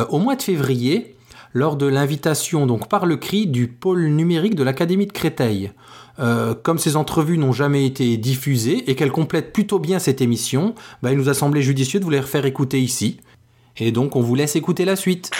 [0.09, 1.17] au mois de février
[1.53, 5.71] lors de l'invitation donc par le CRI du pôle numérique de l'Académie de Créteil.
[6.19, 10.75] Euh, comme ces entrevues n'ont jamais été diffusées et qu'elles complètent plutôt bien cette émission,
[11.01, 13.19] bah, il nous a semblé judicieux de vous les refaire écouter ici.
[13.77, 15.31] Et donc on vous laisse écouter la suite.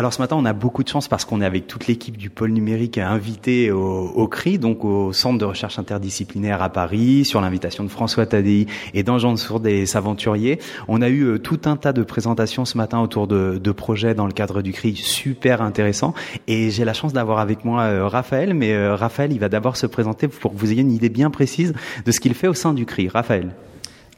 [0.00, 2.30] Alors ce matin, on a beaucoup de chance parce qu'on est avec toute l'équipe du
[2.30, 7.42] pôle numérique invité au, au, CRI, donc au Centre de recherche interdisciplinaire à Paris, sur
[7.42, 10.58] l'invitation de François Tadei et d'Ange Sourd des Aventuriers.
[10.88, 14.14] On a eu euh, tout un tas de présentations ce matin autour de, de projets
[14.14, 16.14] dans le cadre du CRI super intéressant.
[16.46, 19.76] Et j'ai la chance d'avoir avec moi euh, Raphaël, mais euh, Raphaël, il va d'abord
[19.76, 21.74] se présenter pour que vous ayez une idée bien précise
[22.06, 23.10] de ce qu'il fait au sein du CRI.
[23.10, 23.50] Raphaël.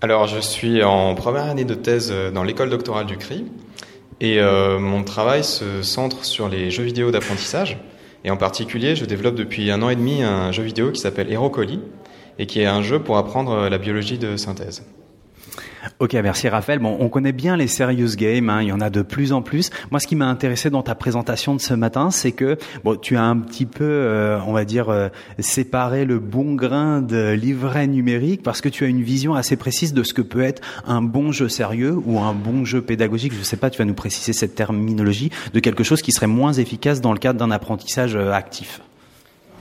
[0.01, 3.47] Alors, je suis en première année de thèse dans l'école doctorale du CRI.
[4.23, 7.79] Et euh, mon travail se centre sur les jeux vidéo d'apprentissage.
[8.25, 11.31] Et en particulier, je développe depuis un an et demi un jeu vidéo qui s'appelle
[11.31, 11.81] HeroColi
[12.39, 14.85] et qui est un jeu pour apprendre la biologie de synthèse.
[15.99, 16.79] Ok, merci Raphaël.
[16.79, 19.43] Bon, on connaît bien les serious games, hein, il y en a de plus en
[19.43, 19.71] plus.
[19.91, 22.57] Moi, ce qui m'a intéressé dans ta présentation de ce matin, c'est que
[23.01, 25.09] tu as un petit peu, euh, on va dire, euh,
[25.41, 29.93] séparé le bon grain de livret numérique parce que tu as une vision assez précise
[29.93, 33.33] de ce que peut être un bon jeu sérieux ou un bon jeu pédagogique.
[33.37, 36.53] Je sais pas, tu vas nous préciser cette terminologie de quelque chose qui serait moins
[36.53, 38.81] efficace dans le cadre d'un apprentissage euh, actif.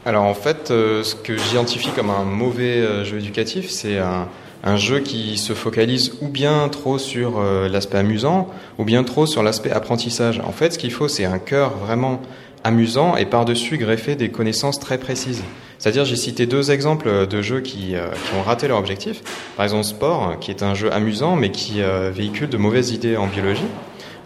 [0.06, 4.28] Alors en fait, ce que j'identifie comme un mauvais jeu éducatif, c'est un
[4.64, 9.26] un jeu qui se focalise ou bien trop sur euh, l'aspect amusant, ou bien trop
[9.26, 10.40] sur l'aspect apprentissage.
[10.46, 12.22] En fait, ce qu'il faut, c'est un cœur vraiment
[12.64, 15.44] amusant et par-dessus greffer des connaissances très précises.
[15.80, 19.24] C'est-à-dire, j'ai cité deux exemples de jeux qui, euh, qui, ont raté leur objectif.
[19.58, 23.18] Par exemple, Sport, qui est un jeu amusant, mais qui euh, véhicule de mauvaises idées
[23.18, 23.66] en biologie.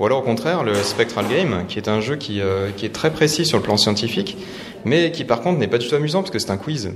[0.02, 2.42] Ou alors, au contraire, le Spectral Game, qui est un jeu qui,
[2.76, 4.38] qui est très précis sur le plan scientifique,
[4.84, 6.92] mais qui, par contre, n'est pas du tout amusant parce que c'est un quiz.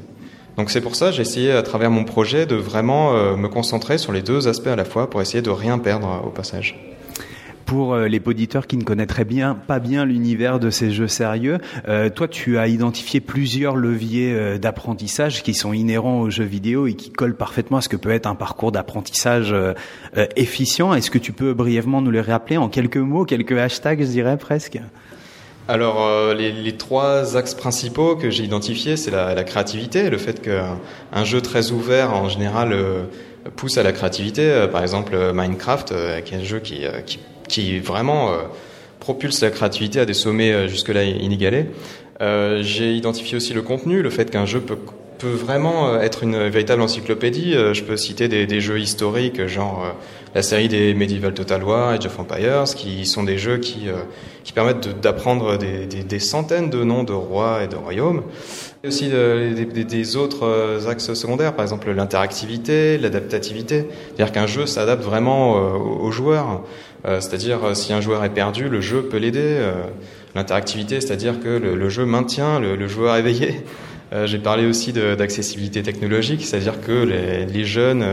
[0.60, 3.97] Donc c'est pour ça j'ai essayé à travers mon projet de vraiment euh, me concentrer
[3.97, 6.78] sur les deux aspects à la fois pour essayer de rien perdre au passage
[7.66, 9.28] pour euh, les auditeurs qui ne connaîtraient
[9.68, 15.43] pas bien l'univers de ces jeux sérieux, euh, toi tu as identifié plusieurs leviers d'apprentissage
[15.43, 18.28] qui sont inhérents aux jeux vidéo et qui collent parfaitement à ce que peut être
[18.28, 19.55] un parcours d'apprentissage
[20.36, 20.93] efficient.
[20.93, 24.38] Est-ce que tu peux brièvement nous les rappeler en quelques mots, quelques hashtags, je dirais
[24.38, 24.80] presque?
[25.70, 31.24] Alors, euh, les, trois axes principaux que j'ai identifiés, c'est la, créativité, le fait qu'un
[31.24, 33.03] jeu très ouvert, en général, euh,
[33.55, 34.49] pousse à la créativité.
[34.49, 35.93] Euh, par exemple, Minecraft,
[36.26, 38.32] qui est un jeu qui, vraiment
[38.99, 41.67] propulse la créativité à des sommets jusque-là inégalés.
[42.20, 44.78] j'ai identifié aussi le contenu, le fait qu'un jeu peut
[45.20, 47.53] peut vraiment être une véritable encyclopédie.
[47.53, 49.93] Je peux citer des, jeux historiques, genre
[50.36, 53.95] la série des Medieval Total War, Age of Empires, qui sont des jeux qui, euh,
[54.43, 58.24] qui permettent d'apprendre des, centaines de noms de rois et de royaumes.
[58.84, 63.88] Et aussi euh, des, autres euh, axes secondaires, par exemple l'interactivité, l'adaptativité.
[64.07, 66.63] C'est-à-dire qu'un jeu s'adapte vraiment aux joueurs.
[67.03, 69.61] c'est-à-dire si un joueur est perdu, le jeu peut l'aider.
[70.36, 73.63] L'interactivité, c'est-à-dire que le, jeu maintient le joueur éveillé.
[74.26, 78.03] J'ai parlé aussi d'accessibilité technologique, c'est-à-dire que les, les jeunes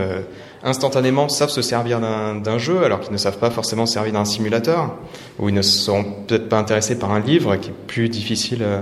[0.63, 4.25] instantanément savent se servir d'un jeu alors qu'ils ne savent pas forcément se servir d'un
[4.25, 4.95] simulateur
[5.39, 8.81] ou ils ne sont peut-être pas intéressés par un livre qui est plus difficile euh,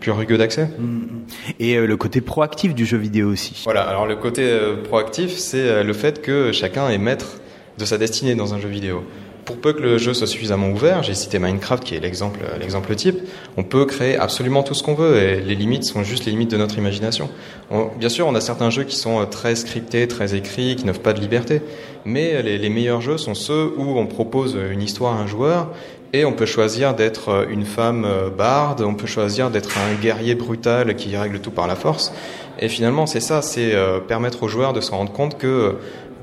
[0.00, 0.64] plus rugueux d'accès.
[0.64, 1.54] Mm-hmm.
[1.58, 3.60] Et euh, le côté proactif du jeu vidéo aussi.
[3.64, 7.38] Voilà, alors le côté euh, proactif, c'est le fait que chacun est maître
[7.78, 9.04] de sa destinée dans un jeu vidéo.
[9.50, 12.94] Pour peu que le jeu soit suffisamment ouvert, j'ai cité Minecraft qui est l'exemple l'exemple
[12.94, 13.18] type,
[13.56, 16.50] on peut créer absolument tout ce qu'on veut et les limites sont juste les limites
[16.52, 17.28] de notre imagination.
[17.70, 20.86] On- bien sûr, on a certains jeux qui sont euh, très scriptés, très écrits, qui
[20.86, 21.62] n'offrent pas de liberté,
[22.04, 25.68] mais les, les meilleurs jeux sont ceux où on propose une histoire à un joueur
[26.12, 30.00] et on peut choisir d'être euh, une femme euh, barde, on peut choisir d'être un
[30.00, 32.12] guerrier brutal qui règle tout par la force.
[32.58, 35.72] Et finalement, c'est ça, c'est euh, permettre aux joueurs de se rendre compte que euh,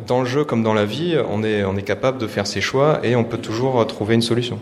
[0.06, 2.62] dans le jeu comme dans la vie, on est, on est capable de faire ses
[2.62, 4.60] choix et on peut toujours trouver une solution.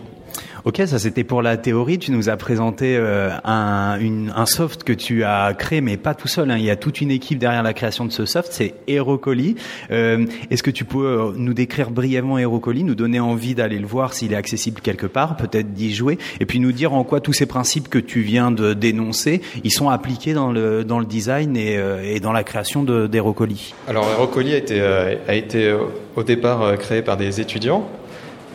[0.65, 1.99] Ok, ça c'était pour la théorie.
[1.99, 6.15] Tu nous as présenté euh, un, une- un soft que tu as créé, mais pas
[6.15, 6.49] tout seul.
[6.49, 6.57] hein.
[6.57, 8.47] Il y a toute une équipe derrière la création de ce soft.
[8.51, 9.57] C'est Herocoli.
[9.91, 13.85] Euh, Est-ce que tu peux euh, nous décrire brièvement Herocoli, nous donner envie d'aller le
[13.85, 17.19] voir s'il est accessible quelque part, peut-être d'y jouer, et puis nous dire en quoi
[17.21, 21.05] tous ces principes que tu viens de dénoncer, ils sont appliqués dans le dans le
[21.05, 23.75] design et, euh, et dans la création d'Herocoli.
[23.87, 25.75] Alors, Herocoli a été, euh, a été
[26.15, 27.87] au départ créé par des étudiants,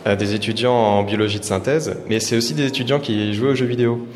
[0.07, 3.55] euh, des étudiants en biologie de synthèse, mais c'est aussi des étudiants qui jouaient aux
[3.55, 4.07] jeux vidéo.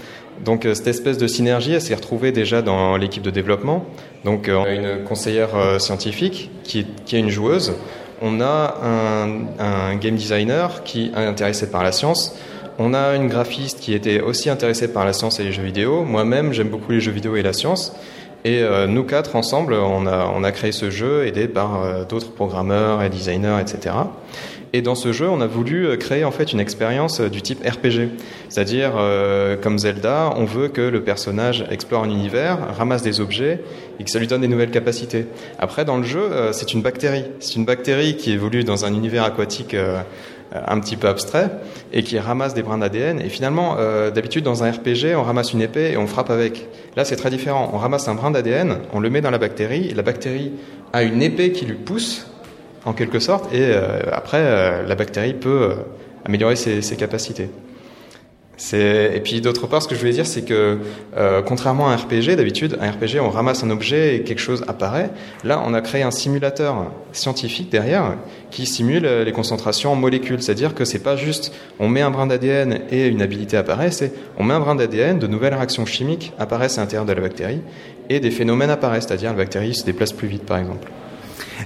[0.44, 3.86] Donc, euh, cette espèce de synergie, elle s'est retrouvée déjà dans l'équipe de développement.
[4.24, 7.74] Donc, euh, on a une conseillère scientifique qui est, qui est une joueuse.
[8.22, 12.36] On a un, un game designer qui est intéressé par la science.
[12.80, 16.04] On a une graphiste qui était aussi intéressée par la science et les jeux vidéo.
[16.04, 17.94] Moi-même, j'aime beaucoup les jeux vidéo et la science.
[18.44, 22.32] Et euh, nous quatre ensemble, on a, on a créé ce jeu, aidé par d'autres
[22.32, 23.96] programmeurs et designers, etc.
[24.76, 27.42] Et dans ce jeu, on a voulu euh, créer en fait une expérience euh, du
[27.42, 28.10] type RPG,
[28.50, 33.62] c'est-à-dire euh, comme Zelda, on veut que le personnage explore un univers, ramasse des objets
[34.02, 35.28] et que ça lui donne des nouvelles capacités.
[35.60, 37.24] Après, dans le jeu, c'est une bactérie.
[37.40, 39.78] C'est une bactérie qui évolue dans un univers aquatique.
[40.54, 41.50] un petit peu abstrait
[41.92, 43.20] et qui ramasse des brins d'ADN.
[43.22, 43.78] Et finalement,
[44.14, 46.68] d'habitude, dans un RPG, on ramasse une épée et on frappe avec.
[46.98, 47.72] Là, c'est très différent.
[47.74, 50.52] On ramasse un brin d'ADN, on le met dans la bactérie, et la bactérie
[50.92, 52.28] a une épée qui lui pousse,
[52.86, 55.76] en quelque sorte, et euh, après, euh, la bactérie peut euh,
[56.24, 57.50] améliorer ses, capacités.
[58.72, 60.80] Et puis d'autre part, ce que je voulais dire, c'est que
[61.46, 65.10] contrairement à un RPG, d'habitude, un RPG, on ramasse un objet et quelque chose apparaît.
[65.44, 68.16] Là, on a créé un simulateur scientifique derrière
[68.52, 70.42] qui simule les concentrations en molécules.
[70.42, 74.14] C'est-à-dire que c'est pas juste on met un brin d'ADN et une habilité apparaît, c'est
[74.38, 77.60] on met un brin d'ADN, de nouvelles réactions chimiques apparaissent à l'intérieur de la bactérie
[78.08, 80.90] et des phénomènes apparaissent, c'est-à-dire la bactérie se déplace plus vite, par exemple.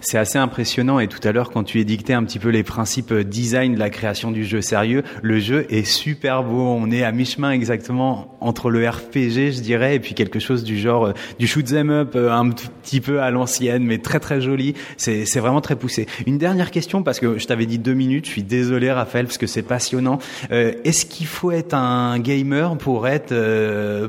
[0.01, 3.13] C'est assez impressionnant et tout à l'heure quand tu édictais un petit peu les principes
[3.13, 6.61] design de la création du jeu sérieux, le jeu est super beau.
[6.61, 10.77] On est à mi-chemin exactement entre le RPG, je dirais, et puis quelque chose du
[10.77, 14.41] genre euh, du shoot 'em up euh, un petit peu à l'ancienne, mais très très
[14.41, 14.75] joli.
[14.97, 16.07] C'est vraiment très poussé.
[16.25, 18.25] Une dernière question parce que je t'avais dit deux minutes.
[18.25, 20.19] Je suis désolé Raphaël parce que c'est passionnant.
[20.51, 24.07] Euh, Est-ce qu'il faut être un gamer pour être euh,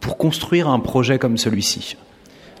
[0.00, 1.96] pour construire un projet comme celui-ci?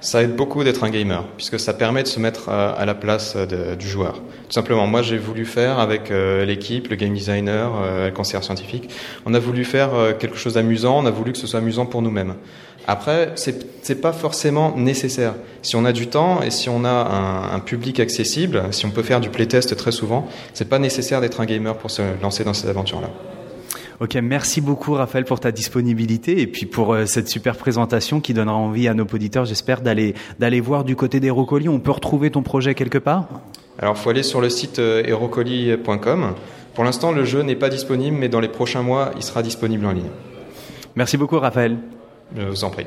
[0.04, 3.36] Ça aide beaucoup d'être un gamer, puisque ça permet de se mettre à, la place
[3.36, 4.16] de- du joueur.
[4.16, 8.42] Tout simplement, moi j'ai voulu faire avec euh, l'équipe, le game designer, euh, le conseiller
[8.42, 8.90] scientifique,
[9.24, 11.86] on a voulu faire euh, quelque chose d'amusant, on a voulu que ce soit amusant
[11.86, 12.34] pour nous-mêmes.
[12.86, 15.32] Après, c'est pas forcément nécessaire.
[15.62, 18.90] Si on a du temps et si on a un, un public accessible, si on
[18.90, 22.44] peut faire du playtest très souvent, c'est pas nécessaire d'être un gamer pour se lancer
[22.44, 23.08] dans cette aventure-là.
[24.00, 28.34] Ok, merci beaucoup Raphaël pour ta disponibilité et puis pour euh, cette super présentation qui
[28.34, 31.68] donnera envie à nos auditeurs, j'espère, d'aller d'aller voir du côté des Rocoli.
[31.68, 33.28] On peut retrouver ton projet quelque part?
[33.78, 36.34] Alors, faut aller sur le site euh, herocoli.com.
[36.74, 39.86] Pour l'instant, le jeu n'est pas disponible, mais dans les prochains mois, il sera disponible
[39.86, 40.10] en ligne.
[40.96, 41.78] Merci beaucoup Raphaël.
[42.36, 42.86] Je vous en prie.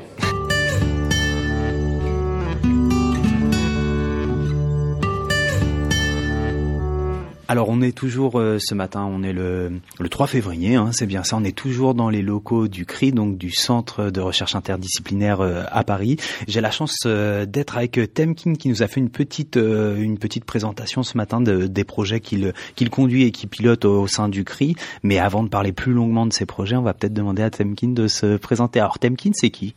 [7.50, 11.06] Alors on est toujours euh, ce matin, on est le, le 3 février, hein, c'est
[11.06, 14.54] bien ça, on est toujours dans les locaux du CRI, donc du Centre de recherche
[14.54, 16.18] interdisciplinaire euh, à Paris.
[16.46, 20.18] J'ai la chance euh, d'être avec Temkin qui nous a fait une petite euh, une
[20.18, 24.06] petite présentation ce matin de, des projets qu'il qu'il conduit et qu'il pilote au, au
[24.06, 24.76] sein du CRI.
[25.02, 27.88] Mais avant de parler plus longuement de ces projets, on va peut-être demander à Temkin
[27.88, 28.78] de se présenter.
[28.78, 29.74] Alors Temkin, c'est qui?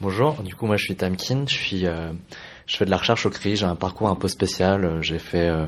[0.00, 2.10] Bonjour, du coup moi je suis Tamkin, je suis euh,
[2.66, 5.18] je fais de la recherche au CRI, j'ai un parcours un peu spécial, euh, j'ai
[5.18, 5.66] fait euh, euh,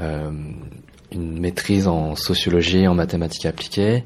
[0.00, 4.04] une maîtrise en sociologie et en mathématiques appliquées.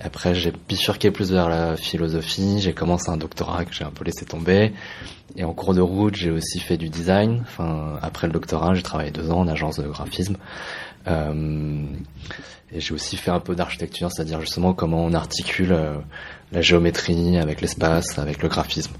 [0.00, 4.04] Après j'ai bifurqué plus vers la philosophie, j'ai commencé un doctorat que j'ai un peu
[4.04, 4.72] laissé tomber.
[5.36, 7.40] Et en cours de route j'ai aussi fait du design.
[7.42, 10.36] Enfin après le doctorat j'ai travaillé deux ans en agence de graphisme.
[11.08, 11.84] Euh,
[12.72, 15.98] et j'ai aussi fait un peu d'architecture, c'est-à-dire justement comment on articule euh,
[16.52, 18.92] la géométrie avec l'espace, avec le graphisme.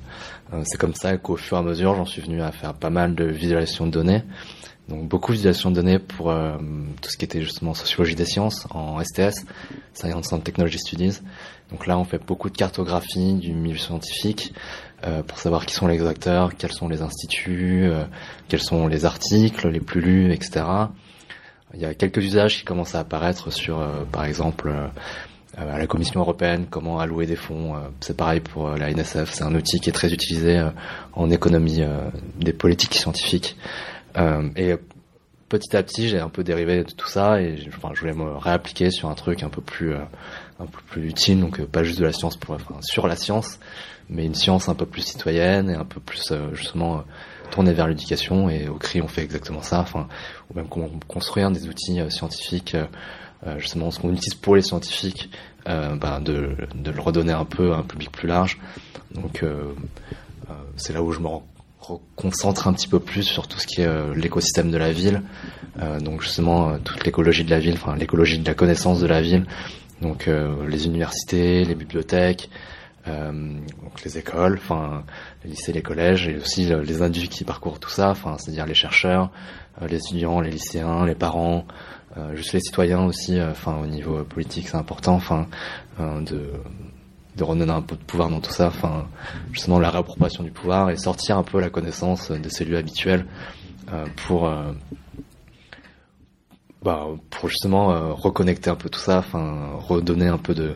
[0.53, 2.91] Euh, c'est comme ça qu'au fur et à mesure, j'en suis venu à faire pas
[2.91, 4.23] mal de visualisation de données.
[4.89, 6.57] Donc beaucoup de visualisation de données pour euh,
[7.03, 9.45] tout ce qui était justement sociologie des sciences en STS,
[9.95, 11.21] Science and Technology Studies.
[11.73, 14.55] Donc là, on fait beaucoup de cartographie du milieu scientifique
[15.05, 18.05] euh, pour savoir qui sont les acteurs, quels sont les instituts, euh,
[18.49, 20.65] quels sont les articles les plus lus, etc.
[21.75, 24.73] il y a quelques usages qui commencent à apparaître sur, par exemple,
[25.57, 27.75] à la Commission européenne, comment allouer des fonds.
[28.01, 30.65] c'est pareil pour la NSF, c'est un outil qui est très utilisé
[31.13, 31.83] en économie
[32.39, 33.57] des politiques scientifiques.
[34.57, 34.77] Et
[35.49, 38.91] petit à petit, j'ai un peu dérivé de tout ça et je voulais me réappliquer
[38.91, 40.01] sur un truc un peu plus, euh,
[40.59, 43.17] un peu plus utile, donc euh, pas juste de la science pour, enfin, sur la
[43.17, 43.61] science,
[44.09, 47.05] mais une science un peu plus citoyenne et un peu plus euh, justement
[47.51, 48.51] tournée vers l'éducation.
[48.51, 50.09] Et au CRI, on fait exactement ça, enfin,
[50.51, 50.69] ou même
[51.07, 52.77] construire des outils scientifiques,
[53.59, 55.31] justement ce qu'on utilise pour les scientifiques,
[55.65, 58.59] bah, de, de le redonner un peu à un public plus large.
[59.15, 59.45] Donc
[60.77, 61.47] c'est là où je me rends
[62.15, 65.23] concentre un petit peu plus sur tout ce qui est euh, l'écosystème de la ville.
[65.81, 69.07] Euh, donc justement euh, toute l'écologie de la ville, enfin l'écologie de la connaissance de
[69.07, 69.47] la ville.
[70.03, 70.29] Donc
[70.69, 72.51] les universités, les bibliothèques,
[73.07, 75.05] donc les écoles, enfin
[75.43, 78.75] les lycées, les collèges, et aussi les individus qui parcourent tout ça, enfin c'est-à-dire les
[78.75, 79.31] chercheurs,
[79.89, 81.65] les étudiants, les lycéens, les parents,
[82.35, 85.47] juste les citoyens aussi, enfin au niveau politique c'est important, enfin
[85.99, 86.51] de
[87.37, 89.07] de redonner un peu de pouvoir dans tout ça, enfin
[89.53, 93.27] justement la réappropriation du pouvoir et sortir un peu la connaissance de ces lieux habituels
[93.93, 94.73] euh, pour euh,
[96.83, 100.75] bah, pour justement euh, reconnecter un peu tout ça, enfin redonner un peu de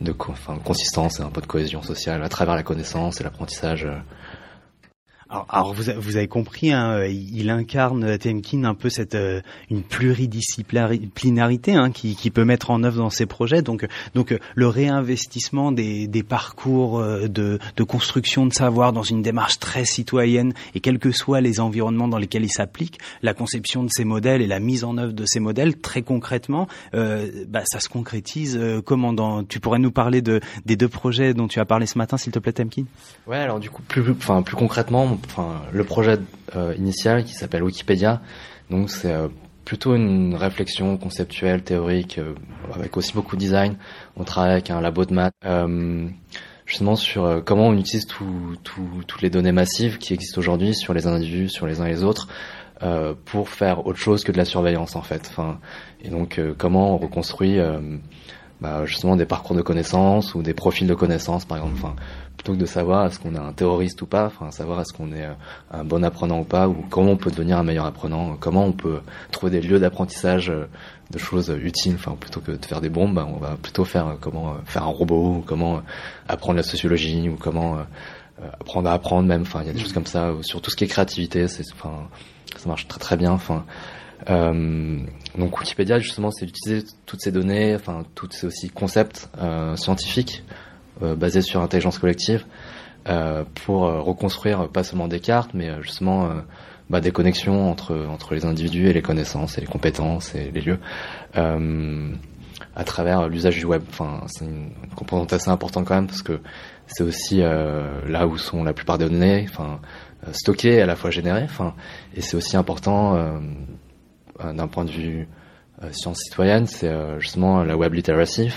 [0.00, 3.86] de consistance et un peu de cohésion sociale à travers la connaissance et l'apprentissage
[5.50, 9.40] alors, vous, vous, avez compris, hein, euh, il incarne euh, Temkin un peu cette euh,
[9.70, 13.62] une pluridisciplinarité hein, qui, qui, peut mettre en œuvre dans ses projets.
[13.62, 19.58] Donc, donc le réinvestissement des, des parcours de, de, construction de savoir dans une démarche
[19.58, 23.90] très citoyenne et quels que soient les environnements dans lesquels il s'applique, la conception de
[23.90, 27.80] ces modèles et la mise en œuvre de ces modèles, très concrètement, euh, bah, ça
[27.80, 28.60] se concrétise.
[28.84, 31.98] comment dans, Tu pourrais nous parler de, des deux projets dont tu as parlé ce
[31.98, 32.84] matin, s'il te plaît, Temkin?
[33.26, 36.18] Ouais, alors du coup, plus, enfin, plus concrètement enfin, le projet
[36.56, 38.20] euh, initial qui s'appelle Wikipédia.
[38.70, 39.28] Donc c'est euh,
[39.64, 42.34] plutôt une réflexion conceptuelle, théorique, euh,
[42.74, 43.76] avec aussi beaucoup de design.
[44.16, 45.34] On travaille avec un labo de maths,
[46.66, 51.48] justement sur comment on utilise toutes les données massives qui existent aujourd'hui sur les individus,
[51.48, 52.28] sur les uns et les autres,
[53.24, 55.26] pour faire autre chose que de la surveillance en fait.
[55.28, 55.58] Enfin,
[56.02, 57.58] et donc comment on reconstruit
[58.62, 61.74] bah, justement des parcours de connaissances ou des profils de connaissances par exemple.
[61.78, 61.96] Enfin,
[62.36, 65.12] plutôt que de savoir est-ce qu'on est un terroriste ou pas, enfin savoir est-ce qu'on
[65.12, 65.34] est euh,
[65.72, 68.72] un bon apprenant ou pas, ou comment on peut devenir un meilleur apprenant, comment on
[68.72, 69.00] peut
[69.32, 70.66] trouver des lieux d'apprentissage euh,
[71.10, 74.06] de choses utiles, enfin plutôt que de faire des bombes, bah, on va plutôt faire
[74.06, 75.82] euh, comment faire un robot, ou comment
[76.28, 77.78] apprendre la sociologie, ou comment
[78.60, 80.76] apprendre à apprendre même, enfin il y a des choses comme ça, sur tout ce
[80.76, 82.08] qui est créativité, c'est enfin
[82.56, 83.64] ça marche très très bien, enfin
[84.26, 90.44] donc Wikipédia justement c'est d'utiliser toutes ces données, enfin toutes ces aussi concepts euh, scientifiques
[91.02, 92.44] euh, basé sur intelligence collective
[93.08, 96.28] euh, pour euh, reconstruire pas seulement des cartes, mais justement
[96.90, 100.60] bah, des connexions entre entre les individus et les connaissances et les compétences et les
[100.60, 100.78] lieux
[102.74, 103.82] à travers l'usage du web.
[103.88, 106.40] Enfin, c'est une composante assez importante quand même parce que
[106.86, 109.80] c'est aussi là où sont la plupart des données, enfin
[110.32, 111.44] stockées à la fois générées.
[111.44, 111.74] Enfin,
[112.14, 113.40] et c'est aussi important
[114.52, 115.28] d'un point de vue
[115.82, 118.50] euh, science citoyenne, c'est euh, justement la web literacy,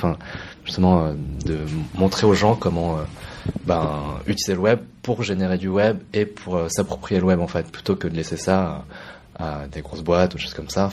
[0.64, 1.14] justement euh,
[1.46, 1.60] de
[1.96, 3.00] montrer aux gens comment
[3.66, 7.72] ben, utiliser le web pour générer du web et pour s'approprier le web en fait,
[7.72, 8.86] plutôt que de laisser ça
[9.40, 10.90] à, des grosses boîtes ou choses comme ça.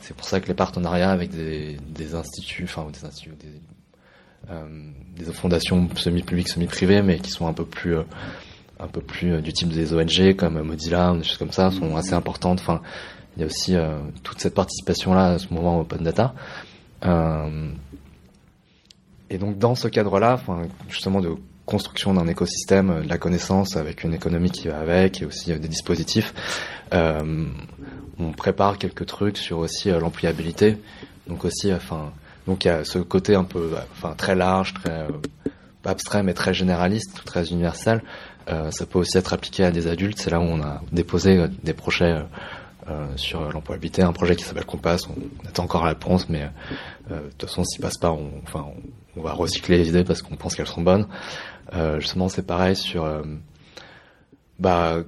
[0.00, 5.32] C'est pour ça que les partenariats avec des, des instituts, enfin des instituts, des, des
[5.32, 7.96] fondations semi-publiques, semi-privées, mais qui sont un peu plus
[8.78, 12.12] un peu plus du type des ONG comme Mozilla, des choses comme ça, sont assez
[12.12, 12.62] importantes.
[13.36, 16.34] Il y a aussi euh, toute cette participation-là à ce mouvement Open Data.
[17.04, 17.68] Euh,
[19.28, 20.40] et donc dans ce cadre-là,
[20.88, 21.34] justement de
[21.66, 25.52] construction d'un écosystème euh, de la connaissance avec une économie qui va avec et aussi
[25.52, 26.32] des dispositifs,
[28.18, 30.78] on prépare quelques trucs sur aussi l'employabilité.
[31.26, 32.12] Donc aussi, enfin,
[32.46, 35.06] donc il y a ce côté un peu, enfin très large, très
[35.84, 38.02] abstrait mais très généraliste, très universel.
[38.46, 40.18] ça peut aussi être appliqué à des adultes.
[40.18, 42.24] C'est là où on a déposé des projets
[42.88, 45.08] euh, sur l'employabilité, un projet qui s'appelle Compass.
[45.08, 46.48] On, attend encore la réponse, mais
[47.10, 48.66] euh, de toute façon, s'il passe pas, on, enfin,
[49.16, 51.06] on, va recycler les idées parce qu'on pense qu'elles sont bonnes.
[51.74, 53.08] Euh, justement, c'est pareil sur,
[54.58, 54.98] bah,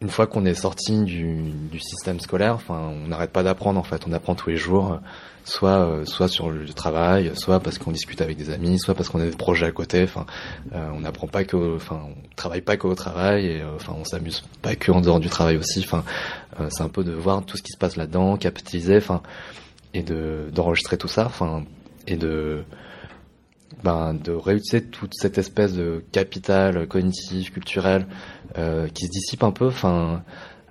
[0.00, 4.06] une fois qu'on est sorti du, système scolaire, enfin, on n'arrête pas d'apprendre en fait.
[4.06, 4.98] On apprend tous les jours
[5.48, 9.08] soit euh, soit sur le travail, soit parce qu'on discute avec des amis, soit parce
[9.08, 10.04] qu'on a des projets à côté.
[10.04, 10.26] Enfin,
[10.74, 14.04] euh, on n'apprend pas que, enfin, on travaille pas qu'au travail et euh, enfin, on
[14.04, 15.80] s'amuse pas que en dehors du travail aussi.
[15.80, 16.04] Enfin,
[16.70, 19.22] c'est un peu de voir tout ce qui se passe là-dedans, capitaliser, enfin,
[19.94, 21.64] et de d'enregistrer tout ça, enfin,
[22.06, 22.64] et de
[23.84, 28.06] ben, de réutiliser toute cette espèce de capital cognitif, culturel,
[28.54, 30.22] qui se dissipe un peu, enfin,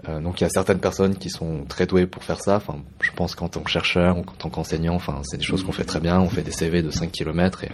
[0.08, 2.58] Euh, donc il y a certaines personnes qui sont très douées pour faire ça.
[2.58, 5.64] Enfin, je pense qu'en tant que chercheur ou en tant qu'enseignant, enfin, c'est des choses
[5.64, 6.20] qu'on fait très bien.
[6.20, 7.72] On fait des CV de 5 km et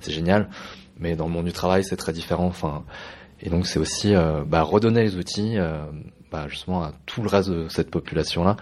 [0.00, 0.48] c'est génial.
[0.98, 2.46] Mais dans le monde du travail, c'est très différent.
[2.46, 2.84] Enfin,
[3.40, 5.84] et donc c'est aussi euh, bah, redonner les outils, euh,
[6.30, 8.56] bah, justement à tout le reste de cette population-là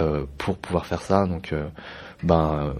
[0.00, 1.26] euh, pour pouvoir faire ça.
[1.26, 1.68] Donc, euh,
[2.22, 2.74] ben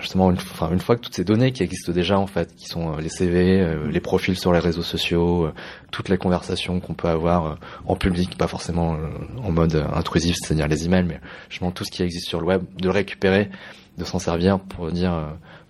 [0.00, 0.38] justement une,
[0.72, 3.08] une fois que toutes ces données qui existent déjà en fait, qui sont euh, les
[3.08, 5.54] CV, euh, les profils sur les réseaux sociaux, euh,
[5.90, 8.96] toutes les conversations qu'on peut avoir en public, pas forcément
[9.42, 12.62] en mode intrusif, c'est-à-dire les emails, mais justement tout ce qui existe sur le web,
[12.78, 13.50] de le récupérer,
[13.96, 15.14] de s'en servir pour dire,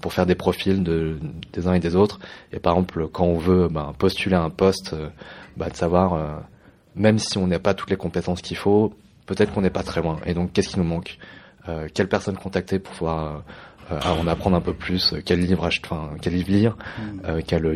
[0.01, 1.19] pour faire des profils de,
[1.53, 2.19] des uns et des autres.
[2.53, 4.97] Et par exemple, quand on veut ben, postuler à un poste,
[5.57, 6.43] bah, de savoir,
[6.97, 8.93] même si on n'a pas toutes les compétences qu'il faut,
[9.27, 10.19] peut-être qu'on n'est pas très loin.
[10.27, 11.19] Et donc, qu'est-ce qui nous manque?
[11.95, 13.45] Quelle personne contacter pour pouvoir
[13.91, 16.77] en apprendre un peu plus euh, Quel livre acheter Enfin, quel livre lire
[17.25, 17.75] euh, Quel, euh,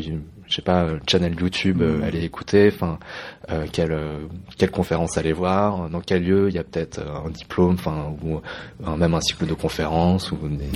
[0.51, 2.99] je sais pas, euh, channel YouTube euh, aller écouter Enfin,
[3.51, 3.97] euh, quelle
[4.59, 8.41] quelle conférence aller voir Dans quel lieu il y a peut-être un diplôme Enfin, ou
[8.97, 10.67] même un cycle de conférences ou des...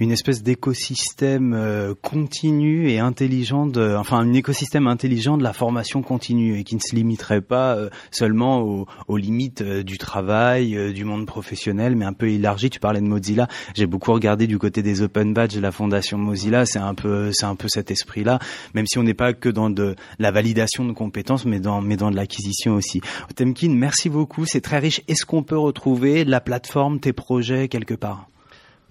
[0.00, 6.58] Une espèce d'écosystème continu et intelligent, de, enfin un écosystème intelligent de la formation continue
[6.58, 7.76] et qui ne se limiterait pas
[8.10, 12.70] seulement aux, aux limites du travail, du monde professionnel, mais un peu élargi.
[12.70, 13.48] Tu parlais de Mozilla.
[13.74, 16.66] J'ai beaucoup regardé du côté des open badges de la fondation Mozilla.
[16.66, 18.38] C'est un peu, c'est un peu cet esprit-là,
[18.74, 21.98] même si on n'est pas que dans de la validation de compétences, mais dans, mais
[21.98, 23.02] dans de l'acquisition aussi.
[23.36, 24.46] Temkin, merci beaucoup.
[24.46, 25.02] C'est très riche.
[25.08, 28.30] Est-ce qu'on peut retrouver la plateforme, tes projets quelque part?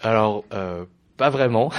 [0.01, 0.85] Alors, euh,
[1.17, 1.71] pas vraiment.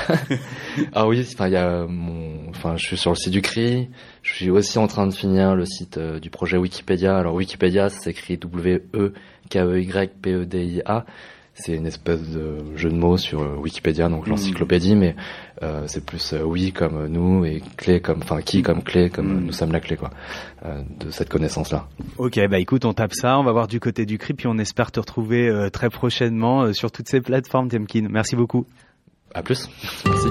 [0.95, 3.89] ah oui, enfin y a mon, enfin je suis sur le site du CRI.
[4.25, 7.17] Je suis aussi en train de finir le site euh, du projet Wikipédia.
[7.17, 9.13] Alors Wikipédia, ça s'écrit W E
[9.49, 11.05] K E Y P E D I A.
[11.55, 15.15] C'est une espèce de jeu de mots sur euh, Wikipédia, donc l'encyclopédie, mais
[15.63, 19.31] euh, c'est plus euh, oui comme nous et clé comme, enfin qui comme clé, comme
[19.31, 20.11] euh, nous sommes la clé quoi,
[20.65, 21.89] euh, de cette connaissance-là.
[22.19, 24.59] Ok, bah écoute, on tape ça, on va voir du côté du CRI, puis on
[24.59, 28.07] espère te retrouver très prochainement sur toutes ces plateformes, Temkin.
[28.09, 28.65] Merci beaucoup.
[29.35, 29.69] À plus.
[30.07, 30.29] Merci.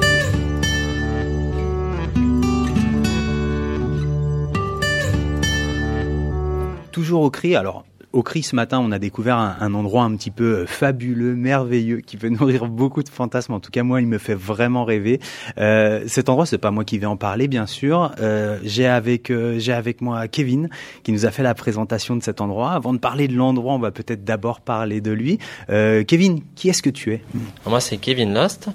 [6.91, 10.31] Toujours au CRI, alors au CRI ce matin, on a découvert un, endroit un petit
[10.31, 13.53] peu euh, fabuleux, merveilleux, qui peut nourrir beaucoup de fantasmes.
[13.53, 15.19] En tout cas, moi, il me fait vraiment rêver.
[15.59, 18.11] Euh, cet endroit, c'est pas moi qui vais en parler, bien sûr.
[18.19, 20.69] Euh, j'ai avec j'ai avec moi Kevin
[21.03, 22.71] qui nous a fait la présentation de cet endroit.
[22.71, 25.39] Avant de parler de l'endroit, on va peut-être d'abord parler de lui.
[25.67, 27.21] Kevin, qui est-ce que tu es?
[27.65, 28.69] Moi, c'est Kevin Lost.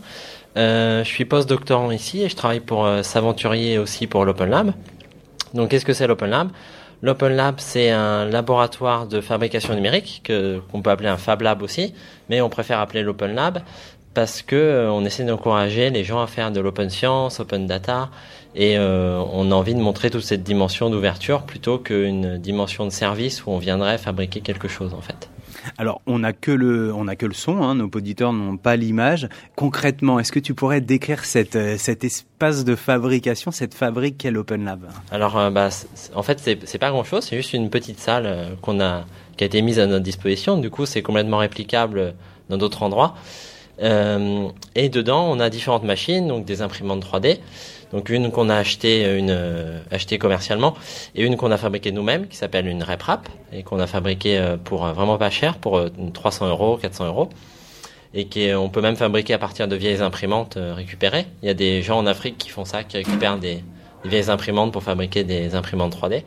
[0.56, 4.72] Je suis post-doctorant ici et je travaille pour Saventurier aussi pour l'Open Lab.
[5.54, 6.50] Donc, qu'est-ce que c'est l'Open Lab?
[7.04, 11.60] L'Open Lab, c'est un laboratoire de fabrication numérique que qu'on peut appeler un Fab Lab
[11.60, 11.92] aussi,
[12.30, 13.60] mais on préfère appeler l'Open Lab
[14.14, 18.08] parce que euh, on essaie d'encourager les gens à faire de l'open science, open data,
[18.54, 22.90] et euh, on a envie de montrer toute cette dimension d'ouverture plutôt qu'une dimension de
[22.90, 25.28] service où on viendrait fabriquer quelque chose en fait.
[25.78, 27.62] Alors, on n'a que le, que le son.
[27.62, 29.28] Hein, nos auditeurs n'ont pas l'image.
[29.56, 34.64] Concrètement, est-ce que tu pourrais décrire euh, cet espace de fabrication, cette fabrique qu'est l'Open
[34.64, 34.88] Lab?
[35.10, 35.68] Alors, euh, bah,
[36.14, 37.24] en fait, c'est pas grand chose.
[37.24, 39.04] C'est juste une petite salle euh, a,
[39.36, 40.58] qui a été mise à notre disposition.
[40.58, 42.14] Du coup, c'est complètement réplicable
[42.48, 43.14] dans d'autres endroits.
[43.80, 47.40] Et dedans, on a différentes machines, donc des imprimantes 3D.
[47.94, 50.74] Donc une qu'on a une euh, achetée commercialement,
[51.14, 54.56] et une qu'on a fabriquée nous-mêmes, qui s'appelle une RepRap, et qu'on a fabriquée euh,
[54.56, 57.30] pour euh, vraiment pas cher, pour euh, 300 euros, 400 euros,
[58.12, 61.26] et qu'on peut même fabriquer à partir de vieilles imprimantes euh, récupérées.
[61.42, 63.62] Il y a des gens en Afrique qui font ça, qui récupèrent des,
[64.04, 66.24] vieilles imprimantes pour fabriquer des imprimantes 3D.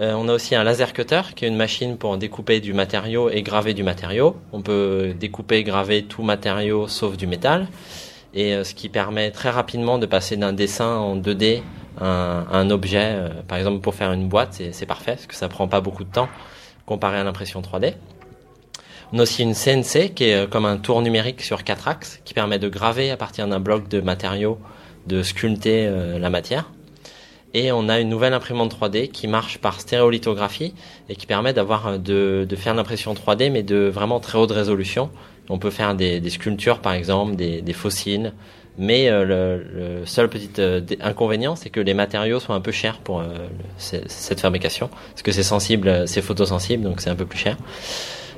[0.00, 3.30] Euh, on a aussi un laser cutter, qui est une machine pour découper du matériau
[3.30, 4.36] et graver du matériau.
[4.52, 7.66] On peut découper, graver tout matériau sauf du métal
[8.34, 11.62] et euh, ce qui permet très rapidement de passer d'un dessin en 2D
[12.00, 13.12] à un, objet.
[13.14, 16.04] euh, par exemple, pour faire une boîte, c'est parfait parce que ça prend pas beaucoup
[16.04, 16.28] de temps
[16.86, 17.94] comparé à l'impression 3D.
[19.12, 22.20] On a aussi une CNC qui est euh, comme un tour numérique sur quatre axes
[22.24, 24.58] qui permet de graver à partir d'un bloc de matériaux,
[25.06, 26.70] de sculpter la matière.
[27.54, 30.74] Et on a une nouvelle imprimante 3D qui marche par stéréolithographie
[31.08, 35.10] et qui permet d'avoir de, de faire l'impression 3D mais de vraiment très haute résolution.
[35.50, 38.32] On peut faire des, sculptures par exemple, des, fossiles.
[38.80, 39.24] Mais euh,
[39.98, 43.24] le, seul petit euh, inconvénient, c'est que les matériaux sont un peu chers pour euh,
[43.76, 47.56] cette fabrication, parce que c'est sensible, c'est photosensible, donc c'est un peu plus cher.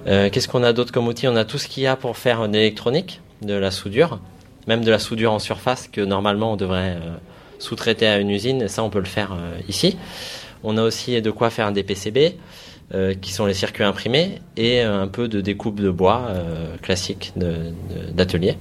[0.07, 1.29] Qu'est-ce qu'on a d'autre comme outil?
[1.29, 4.19] On a tout ce qu'il y a pour faire de l'électronique, de la soudure,
[4.67, 6.97] même de la soudure en surface que normalement on devrait
[7.59, 8.63] sous-traiter à une usine.
[8.63, 9.37] Et ça, on peut le faire
[9.69, 9.99] ici.
[10.65, 12.37] On a aussi de quoi faire des PCB,
[12.95, 17.33] euh, qui sont les circuits imprimés, et un peu de découpe de bois euh, classique
[17.37, 18.57] d'atelier.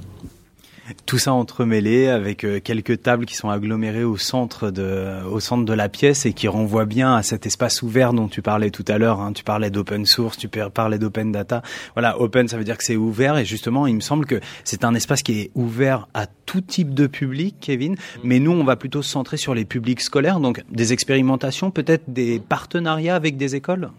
[1.05, 5.65] Tout ça entremêlé avec euh, quelques tables qui sont agglomérées au centre de, au centre
[5.65, 8.86] de la pièce et qui renvoient bien à cet espace ouvert dont tu parlais tout
[8.88, 9.19] à l'heure.
[9.19, 9.34] Hein.
[9.34, 11.61] Tu parlais d'open source, tu parlais d'open data.
[11.93, 14.84] Voilà, open, ça veut dire que c'est ouvert et justement, il me semble que c'est
[14.84, 17.95] un espace qui est ouvert à tout type de public, Kevin.
[18.23, 22.03] Mais nous, on va plutôt se centrer sur les publics scolaires, donc des expérimentations, peut-être
[22.07, 23.89] des partenariats avec des écoles?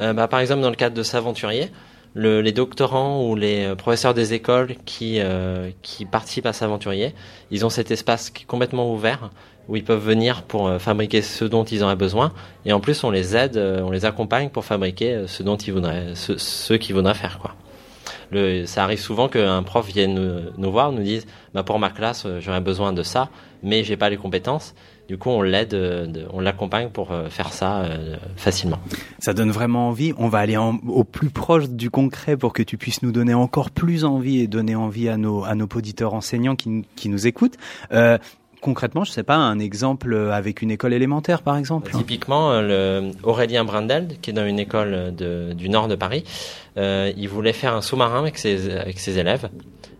[0.00, 1.70] Euh, bah, par exemple, dans le cadre de S'aventurier,
[2.14, 7.14] le, les doctorants ou les euh, professeurs des écoles qui, euh, qui participent à S'aventurier,
[7.50, 9.30] ils ont cet espace qui est complètement ouvert
[9.68, 12.32] où ils peuvent venir pour euh, fabriquer ce dont ils auraient besoin.
[12.64, 15.72] Et en plus, on les aide, euh, on les accompagne pour fabriquer ce dont ils
[15.72, 17.54] voudraient, ce, ce qu'ils voudraient faire, quoi.
[18.30, 21.88] Le, ça arrive souvent qu'un prof vienne nous, nous, voir, nous dise, bah pour ma
[21.88, 23.30] classe, j'aurais besoin de ça,
[23.62, 24.74] mais j'ai pas les compétences.
[25.08, 25.74] Du coup, on l'aide,
[26.34, 28.78] on l'accompagne pour faire ça euh, facilement.
[29.18, 30.12] Ça donne vraiment envie.
[30.18, 33.70] On va aller au plus proche du concret pour que tu puisses nous donner encore
[33.70, 37.56] plus envie et donner envie à nos, à nos auditeurs enseignants qui, nous écoutent.
[37.92, 38.18] Euh,
[38.60, 43.64] concrètement, je sais pas, un exemple avec une école élémentaire, par exemple Typiquement, le Aurélien
[43.64, 46.24] Brandel, qui est dans une école du nord de Paris,
[46.78, 49.48] euh, il voulait faire un sous-marin avec ses, élèves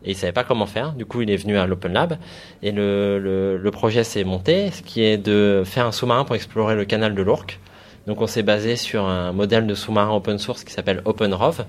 [0.04, 0.92] et il savait pas comment faire.
[0.92, 2.18] Du coup, il est venu à l'Open Lab
[2.62, 6.84] et le, projet s'est monté, ce qui est de faire un sous-marin pour explorer le
[6.84, 7.58] canal de l'Ourcq.
[8.06, 11.64] Donc, on s'est basé sur un modèle de sous-marin open source qui s'appelle OpenROV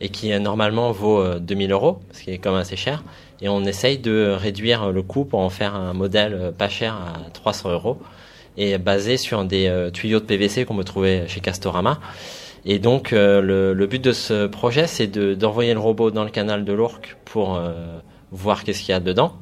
[0.00, 3.02] et qui normalement vaut 2000 euros, ce qui est quand même assez cher.
[3.40, 7.30] Et on essaye de réduire le coût pour en faire un modèle pas cher à
[7.30, 7.98] 300 euros
[8.56, 12.00] et basé sur des tuyaux de PVC qu'on peut trouver chez Castorama.
[12.68, 16.30] Et donc euh, le, le, but de ce projet, c'est d'envoyer le robot dans le
[16.30, 17.72] canal de l'Ourcq pour euh,
[18.32, 19.34] voir qu'est-ce qu'il y a dedans.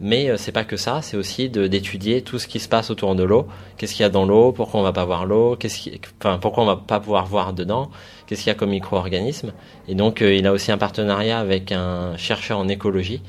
[0.00, 3.14] Mais euh, c'est pas que ça, c'est aussi d'étudier tout ce qui se passe autour
[3.14, 3.46] de l'eau.
[3.76, 5.90] Qu'est-ce qu'il y a dans l'eau, pourquoi on va pas voir l'eau, qu'est-ce
[6.20, 7.90] enfin pourquoi on va pas pouvoir voir dedans,
[8.26, 9.52] qu'est-ce qu'il y a comme micro-organismes?
[9.88, 13.22] Et donc euh, il a aussi un partenariat avec un chercheur en écologie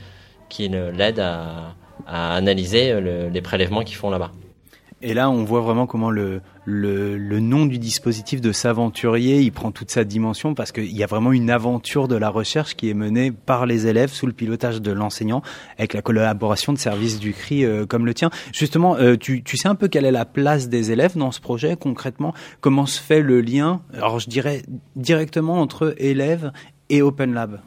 [0.50, 1.76] qui l'aide à,
[2.08, 4.32] à, analyser le, les prélèvements qu'ils font là-bas.
[5.08, 9.72] Et là, on voit vraiment comment le, le, nom du dispositif de s'aventurier, il prend
[9.72, 12.96] toute sa dimension parce qu'il y a vraiment une aventure de la recherche qui est
[12.96, 15.44] menée par les élèves sous le pilotage de l'enseignant
[15.78, 18.32] avec la collaboration de services du CRI euh, comme le tien.
[18.52, 21.40] Justement, euh, tu, tu sais un peu quelle est la place des élèves dans ce
[21.40, 22.34] projet concrètement?
[22.60, 24.64] Comment se fait le lien Alors, je dirais
[24.96, 26.52] directement entre élèves
[26.90, 27.60] et Open Lab?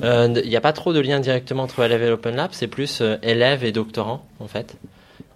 [0.00, 2.66] Il euh, n'y a pas trop de lien directement entre élèves et Open Lab, c'est
[2.66, 4.76] plus élèves et doctorants en fait.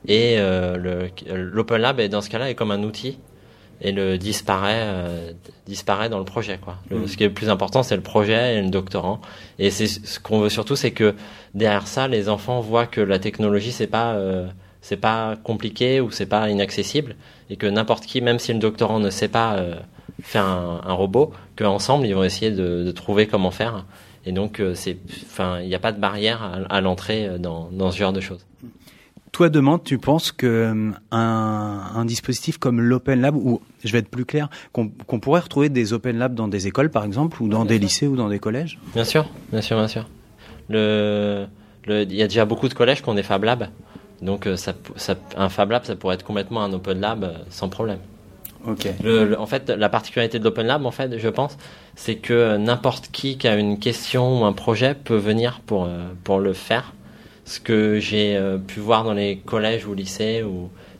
[0.07, 3.19] Et euh, l'Open Lab, dans ce cas-là, est comme un outil
[3.83, 5.33] et le disparaît, euh,
[5.67, 6.59] disparaît dans le projet.
[6.59, 6.77] Quoi.
[6.91, 7.09] Le, mmh.
[7.09, 9.21] Ce qui est le plus important, c'est le projet et le doctorant.
[9.59, 11.15] Et c'est ce qu'on veut surtout, c'est que
[11.55, 14.47] derrière ça, les enfants voient que la technologie, c'est pas euh,
[14.83, 17.17] c'est pas compliqué ou c'est pas inaccessible,
[17.51, 19.75] et que n'importe qui, même si le doctorant ne sait pas euh,
[20.23, 23.85] faire un, un robot, qu'ensemble, ils vont essayer de, de, trouver comment faire.
[24.25, 27.91] Et donc, c'est, enfin, il n'y a pas de barrière à, à l'entrée dans, dans
[27.91, 28.47] ce genre de choses.
[29.33, 34.11] Toi, demain, tu penses que un, un dispositif comme l'Open Lab, ou je vais être
[34.11, 37.49] plus clair, qu'on qu pourrait retrouver des Open Lab dans des écoles, par exemple, ou
[37.49, 37.83] dans bien des sûr.
[37.83, 38.79] lycées ou dans des collèges?
[38.95, 40.09] Bien sûr, bien sûr, bien sûr.
[40.69, 41.47] Le,
[41.87, 43.69] il y a déjà beaucoup de collèges qui ont des Fab Labs,
[44.21, 47.99] donc ça, ça, un Fab Lab, ça pourrait être complètement un Open Lab sans problème.
[48.67, 48.87] Ok.
[49.03, 51.57] Le, le, en fait, la particularité de l'Open Lab, en fait, je pense,
[51.95, 55.89] c'est que n'importe qui qui a une question ou un projet peut venir pour
[56.25, 56.93] pour le faire
[57.51, 60.45] ce que j'ai euh, pu voir dans les collèges ou lycées,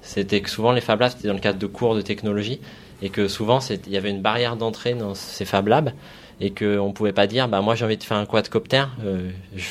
[0.03, 2.61] c'était que souvent les Fab Labs, c'était dans le cadre de cours de technologie,
[3.03, 5.93] et que souvent il y avait une barrière d'entrée dans ces Fab Labs,
[6.41, 9.31] et qu'on ne pouvait pas dire, bah, moi j'ai envie de faire un quadcopter, euh,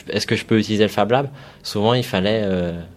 [0.10, 1.30] est-ce que je peux utiliser le Fab Lab?
[1.64, 2.46] Souvent il fallait,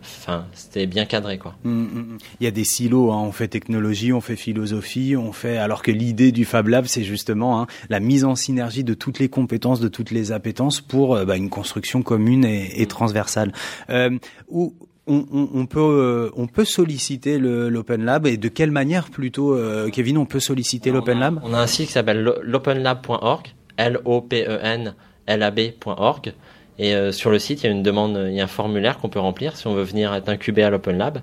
[0.02, 1.38] enfin, euh, c'était bien cadré.
[1.38, 1.54] quoi.
[1.64, 2.18] Mmh, mmh.
[2.40, 3.20] Il y a des silos, hein.
[3.20, 7.04] on fait technologie, on fait philosophie, on fait, alors que l'idée du Fab Lab, c'est
[7.04, 11.16] justement hein, la mise en synergie de toutes les compétences, de toutes les appétences pour
[11.16, 13.52] euh, bah, une construction commune et, et transversale.
[13.90, 14.10] Euh,
[14.48, 14.74] où,
[15.06, 19.54] on, on, on, peut euh, on peut solliciter l'Open Lab et de quelle manière plutôt
[19.54, 21.40] euh, Kevin on peut solliciter l'Open Lab?
[21.42, 26.34] On a un site qui s'appelle l'openlab.org L-O-P-E-N-L-A-B.org.
[26.78, 28.98] Et euh, sur le site, il y a une demande, il y a un formulaire
[28.98, 31.20] qu'on peut remplir si on veut venir être incubé à l'Open Lab.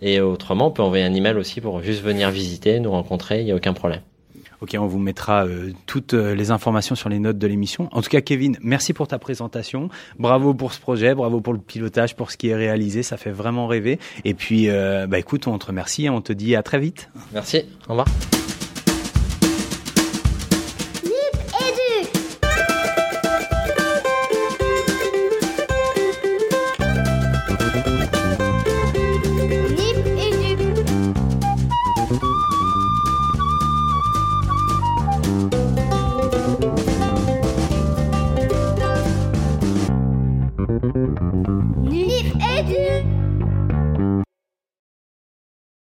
[0.00, 3.46] Et autrement, on peut envoyer un email aussi pour juste venir visiter, nous rencontrer, il
[3.46, 4.00] n'y a aucun problème.
[4.60, 7.88] Ok, on vous mettra euh, toutes les informations sur les notes de l'émission.
[7.92, 9.88] En tout cas, Kevin, merci pour ta présentation.
[10.18, 13.04] Bravo pour ce projet, bravo pour le pilotage, pour ce qui est réalisé.
[13.04, 14.00] Ça fait vraiment rêver.
[14.24, 17.08] Et puis, euh, bah écoute, on te remercie et on te dit à très vite.
[17.32, 17.66] Merci.
[17.86, 18.08] Au revoir.